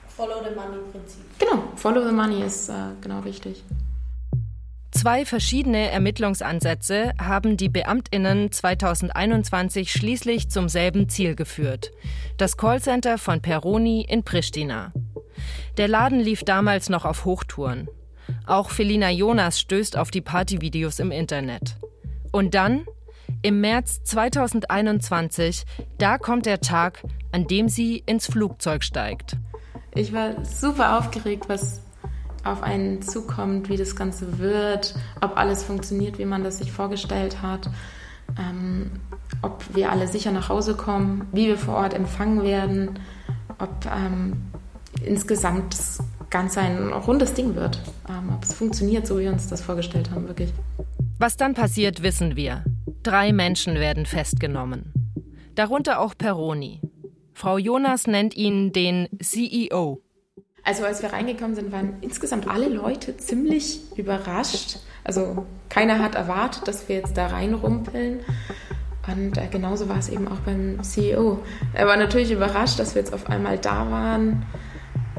Follow 0.08 0.44
the 0.44 0.54
money 0.54 0.78
Prinzip. 0.92 1.22
Genau, 1.40 1.64
follow 1.76 2.06
the 2.06 2.14
money 2.14 2.44
ist 2.44 2.70
äh, 2.70 2.74
genau 3.02 3.22
richtig. 3.22 3.64
Zwei 4.92 5.24
verschiedene 5.24 5.92
Ermittlungsansätze 5.92 7.14
haben 7.18 7.56
die 7.56 7.70
Beamtinnen 7.70 8.52
2021 8.52 9.94
schließlich 9.94 10.50
zum 10.50 10.68
selben 10.68 11.08
Ziel 11.08 11.36
geführt. 11.36 11.92
Das 12.38 12.58
Callcenter 12.58 13.18
von 13.18 13.42
Peroni 13.42 14.02
in 14.02 14.24
Pristina. 14.24 14.92
Der 15.78 15.88
Laden 15.88 16.20
lief 16.20 16.44
damals 16.44 16.90
noch 16.90 17.06
auf 17.06 17.24
Hochtouren. 17.24 17.88
Auch 18.46 18.72
Felina 18.72 19.10
Jonas 19.10 19.60
stößt 19.60 19.96
auf 19.96 20.12
die 20.12 20.22
Partyvideos 20.22 21.00
im 21.00 21.12
Internet. 21.12 21.78
Und 22.32 22.54
dann, 22.54 22.86
im 23.42 23.62
März 23.62 24.04
2021, 24.04 25.66
da 25.98 26.18
kommt 26.18 26.46
der 26.46 26.62
Tag, 26.62 27.04
an 27.32 27.48
dem 27.48 27.70
sie 27.70 28.04
ins 28.06 28.28
Flugzeug 28.28 28.84
steigt. 28.84 29.38
Ich 29.94 30.14
war 30.14 30.46
super 30.46 30.98
aufgeregt, 30.98 31.50
was 31.50 31.82
auf 32.44 32.64
einen 32.64 33.02
zukommt, 33.02 33.70
wie 33.70 33.78
das 33.78 33.96
Ganze 33.96 34.40
wird, 34.40 34.96
ob 35.22 35.38
alles 35.38 35.64
funktioniert, 35.64 36.18
wie 36.20 36.26
man 36.26 36.44
das 36.44 36.60
sich 36.60 36.72
vorgestellt 36.72 37.42
hat, 37.42 37.70
ähm, 38.38 38.92
ob 39.42 39.64
wir 39.74 39.92
alle 39.92 40.08
sicher 40.08 40.32
nach 40.32 40.50
Hause 40.50 40.76
kommen, 40.76 41.28
wie 41.32 41.48
wir 41.48 41.58
vor 41.58 41.76
Ort 41.76 41.94
empfangen 41.94 42.44
werden, 42.44 43.00
ob 43.58 43.86
ähm, 43.86 44.38
insgesamt 45.04 45.74
das 45.74 46.00
Ganze 46.30 46.62
ein 46.62 46.94
rundes 46.94 47.34
Ding 47.34 47.56
wird, 47.56 47.82
ähm, 48.08 48.34
ob 48.34 48.44
es 48.44 48.54
funktioniert, 48.54 49.08
so 49.08 49.18
wie 49.18 49.24
wir 49.24 49.34
uns 49.34 49.48
das 49.48 49.62
vorgestellt 49.62 50.12
haben, 50.12 50.28
wirklich. 50.28 50.54
Was 51.20 51.36
dann 51.36 51.54
passiert, 51.54 52.02
wissen 52.02 52.38
wir. 52.38 52.64
Drei 53.04 53.34
Menschen 53.34 53.76
werden 53.76 54.06
festgenommen. 54.06 54.94
Darunter 55.54 56.00
auch 56.00 56.18
Peroni. 56.18 56.80
Frau 57.34 57.58
Jonas 57.58 58.08
nennt 58.08 58.38
ihn 58.38 58.72
den 58.72 59.10
CEO. 59.22 60.02
Also 60.64 60.86
als 60.86 61.02
wir 61.02 61.12
reingekommen 61.12 61.56
sind, 61.56 61.74
waren 61.74 61.98
insgesamt 62.00 62.48
alle 62.48 62.70
Leute 62.70 63.18
ziemlich 63.18 63.82
überrascht. 63.98 64.78
Also 65.04 65.46
keiner 65.68 66.00
hat 66.00 66.16
erwartet, 66.16 66.70
dass 66.70 66.88
wir 66.88 66.96
jetzt 66.96 67.18
da 67.18 67.28
reinrumpeln. 67.28 68.22
Und 69.06 69.38
äh, 69.38 69.48
genauso 69.52 69.90
war 69.90 69.98
es 69.98 70.08
eben 70.08 70.26
auch 70.30 70.40
beim 70.40 70.82
CEO. 70.82 71.44
Er 71.74 71.86
war 71.86 71.98
natürlich 71.98 72.32
überrascht, 72.32 72.80
dass 72.80 72.96
wir 72.96 73.02
jetzt 73.02 73.14
auf 73.14 73.28
einmal 73.28 73.58
da 73.58 73.92
waren. 73.92 74.46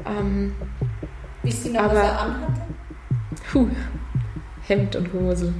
Ähm, 0.07 0.55
Wisst 1.43 1.67
ihr 1.67 1.73
noch, 1.73 1.81
aber, 1.81 1.93
was 1.93 2.03
er 2.03 2.21
anhatte? 2.21 2.61
Puh, 3.51 3.67
Hemd 4.63 4.95
und 4.95 5.13
Hose. 5.13 5.53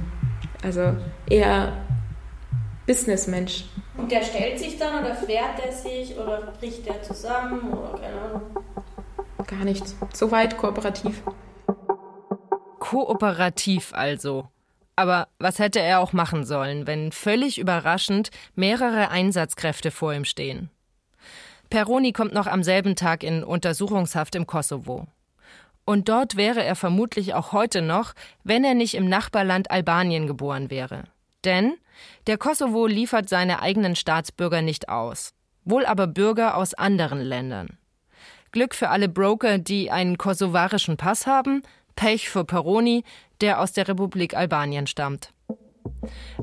Also 0.62 0.96
eher 1.28 1.72
Businessmensch. 2.86 3.64
Und 3.96 4.10
der 4.10 4.22
stellt 4.22 4.58
sich 4.58 4.78
dann 4.78 5.04
oder 5.04 5.14
fährt 5.14 5.60
er 5.64 5.72
sich 5.72 6.16
oder 6.16 6.52
bricht 6.58 6.86
er 6.86 7.02
zusammen 7.02 7.72
oder 7.72 7.98
keine 7.98 8.20
Ahnung. 8.20 8.42
Gar 9.46 9.64
nichts. 9.64 9.96
Soweit 10.14 10.56
kooperativ. 10.56 11.22
Kooperativ 12.78 13.92
also. 13.92 14.48
Aber 14.96 15.28
was 15.38 15.58
hätte 15.58 15.80
er 15.80 16.00
auch 16.00 16.12
machen 16.12 16.44
sollen, 16.44 16.86
wenn 16.86 17.12
völlig 17.12 17.58
überraschend 17.58 18.30
mehrere 18.54 19.10
Einsatzkräfte 19.10 19.90
vor 19.90 20.12
ihm 20.12 20.24
stehen? 20.24 20.70
Peroni 21.70 22.12
kommt 22.12 22.34
noch 22.34 22.46
am 22.46 22.62
selben 22.62 22.96
Tag 22.96 23.22
in 23.22 23.42
Untersuchungshaft 23.42 24.34
im 24.34 24.46
Kosovo. 24.46 25.06
Und 25.84 26.08
dort 26.08 26.36
wäre 26.36 26.62
er 26.62 26.76
vermutlich 26.76 27.34
auch 27.34 27.52
heute 27.52 27.82
noch, 27.82 28.14
wenn 28.44 28.64
er 28.64 28.74
nicht 28.74 28.94
im 28.94 29.08
Nachbarland 29.08 29.70
Albanien 29.70 30.26
geboren 30.26 30.70
wäre. 30.70 31.04
Denn 31.44 31.74
der 32.26 32.38
Kosovo 32.38 32.86
liefert 32.86 33.28
seine 33.28 33.60
eigenen 33.62 33.96
Staatsbürger 33.96 34.62
nicht 34.62 34.88
aus, 34.88 35.34
wohl 35.64 35.84
aber 35.84 36.06
Bürger 36.06 36.56
aus 36.56 36.74
anderen 36.74 37.20
Ländern. 37.20 37.78
Glück 38.52 38.74
für 38.74 38.90
alle 38.90 39.08
Broker, 39.08 39.58
die 39.58 39.90
einen 39.90 40.18
kosovarischen 40.18 40.96
Pass 40.96 41.26
haben, 41.26 41.62
Pech 41.96 42.28
für 42.28 42.44
Peroni, 42.44 43.02
der 43.40 43.60
aus 43.60 43.72
der 43.72 43.88
Republik 43.88 44.36
Albanien 44.36 44.86
stammt. 44.86 45.32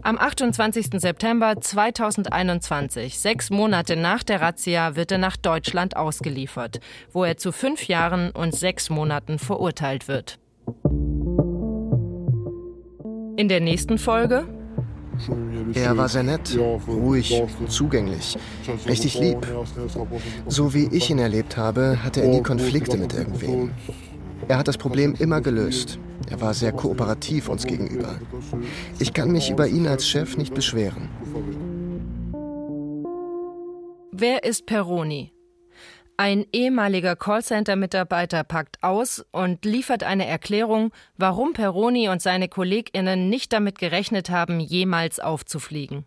Am 0.01 0.17
28. 0.17 0.89
September 0.93 1.59
2021, 1.59 3.19
sechs 3.19 3.49
Monate 3.49 3.95
nach 3.95 4.23
der 4.23 4.41
Razzia, 4.41 4.95
wird 4.95 5.11
er 5.11 5.17
nach 5.17 5.37
Deutschland 5.37 5.95
ausgeliefert, 5.95 6.79
wo 7.11 7.23
er 7.23 7.37
zu 7.37 7.51
fünf 7.51 7.87
Jahren 7.87 8.31
und 8.31 8.55
sechs 8.55 8.89
Monaten 8.89 9.39
verurteilt 9.39 10.07
wird. 10.07 10.39
In 13.37 13.47
der 13.47 13.61
nächsten 13.61 13.97
Folge 13.97 14.47
Er 15.73 15.97
war 15.97 16.09
sehr 16.09 16.23
nett, 16.23 16.57
ruhig, 16.87 17.41
zugänglich, 17.67 18.37
richtig 18.87 19.19
lieb. 19.19 19.47
So 20.47 20.73
wie 20.73 20.87
ich 20.91 21.09
ihn 21.09 21.19
erlebt 21.19 21.57
habe, 21.57 22.03
hatte 22.03 22.21
er 22.21 22.27
nie 22.29 22.43
Konflikte 22.43 22.97
mit 22.97 23.13
irgendwem. 23.13 23.71
Er 24.47 24.58
hat 24.58 24.67
das 24.67 24.78
Problem 24.78 25.15
immer 25.19 25.41
gelöst. 25.41 25.99
Er 26.30 26.41
war 26.41 26.54
sehr 26.54 26.71
kooperativ 26.71 27.49
uns 27.49 27.65
gegenüber. 27.65 28.19
Ich 28.99 29.13
kann 29.13 29.32
mich 29.32 29.49
über 29.49 29.67
ihn 29.67 29.88
als 29.88 30.08
Chef 30.08 30.38
nicht 30.38 30.54
beschweren. 30.54 31.10
Wer 34.12 34.43
ist 34.43 34.65
Peroni? 34.65 35.32
Ein 36.17 36.45
ehemaliger 36.52 37.15
Callcenter-Mitarbeiter 37.15 38.43
packt 38.43 38.84
aus 38.84 39.25
und 39.32 39.63
liefert 39.63 40.04
eine 40.04 40.25
Erklärung, 40.25 40.91
warum 41.15 41.54
Peroni 41.54 42.10
und 42.10 42.21
seine 42.21 42.49
KollegInnen 42.49 43.30
nicht 43.30 43.54
damit 43.54 43.80
gerechnet 43.80 44.30
haben, 44.30 44.60
jemals 44.60 45.21
aufzufliegen. 45.21 46.04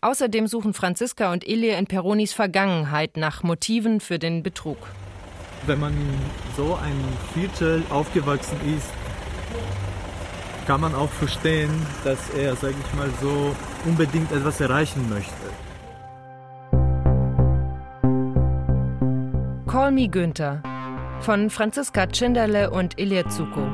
Außerdem 0.00 0.46
suchen 0.46 0.72
Franziska 0.72 1.30
und 1.30 1.46
Ilie 1.46 1.76
in 1.76 1.86
Peronis 1.86 2.32
Vergangenheit 2.32 3.18
nach 3.18 3.42
Motiven 3.42 4.00
für 4.00 4.18
den 4.18 4.42
Betrug. 4.42 4.78
Wenn 5.66 5.78
man 5.78 5.92
in 5.92 6.18
so 6.56 6.74
ein 6.74 6.96
Viertel 7.34 7.82
aufgewachsen 7.90 8.58
ist, 8.76 8.88
kann 10.66 10.80
man 10.80 10.94
auch 10.94 11.10
verstehen, 11.10 11.70
dass 12.04 12.30
er, 12.30 12.56
sage 12.56 12.76
ich 12.78 12.96
mal 12.96 13.10
so, 13.20 13.54
unbedingt 13.84 14.32
etwas 14.32 14.60
erreichen 14.60 15.08
möchte. 15.10 15.32
Call 19.66 19.92
Me 19.92 20.08
Günther 20.08 20.62
von 21.20 21.50
Franziska 21.50 22.06
Tschinderle 22.06 22.70
und 22.70 22.98
Ilie 22.98 23.26
Zuko. 23.28 23.68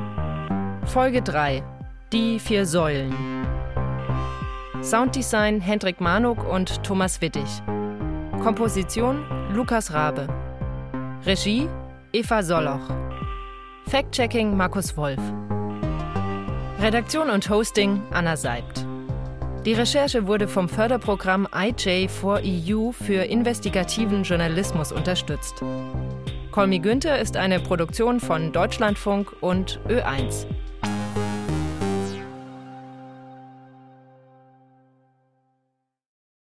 Folge 0.85 1.21
3 1.21 1.63
Die 2.11 2.39
vier 2.39 2.65
Säulen. 2.65 3.15
Sounddesign 4.81 5.61
Hendrik 5.61 6.01
Manuk 6.01 6.43
und 6.47 6.83
Thomas 6.83 7.21
Wittig. 7.21 7.47
Komposition 8.43 9.25
Lukas 9.53 9.93
Rabe. 9.93 10.27
Regie 11.27 11.67
Eva 12.13 12.41
Solloch. 12.41 12.89
Fact-Checking 13.89 14.55
Markus 14.55 14.95
Wolf. 14.95 15.19
Redaktion 16.79 17.29
und 17.29 17.49
Hosting 17.49 18.01
Anna 18.11 18.37
Seibt. 18.37 18.85
Die 19.65 19.73
Recherche 19.73 20.25
wurde 20.25 20.47
vom 20.47 20.69
Förderprogramm 20.69 21.45
IJ4EU 21.47 22.93
für 22.93 23.23
investigativen 23.25 24.23
Journalismus 24.23 24.93
unterstützt. 24.93 25.61
Me 26.55 26.79
Günther 26.79 27.19
ist 27.19 27.35
eine 27.35 27.59
Produktion 27.59 28.21
von 28.21 28.53
Deutschlandfunk 28.53 29.35
und 29.41 29.81
Ö1. 29.89 30.45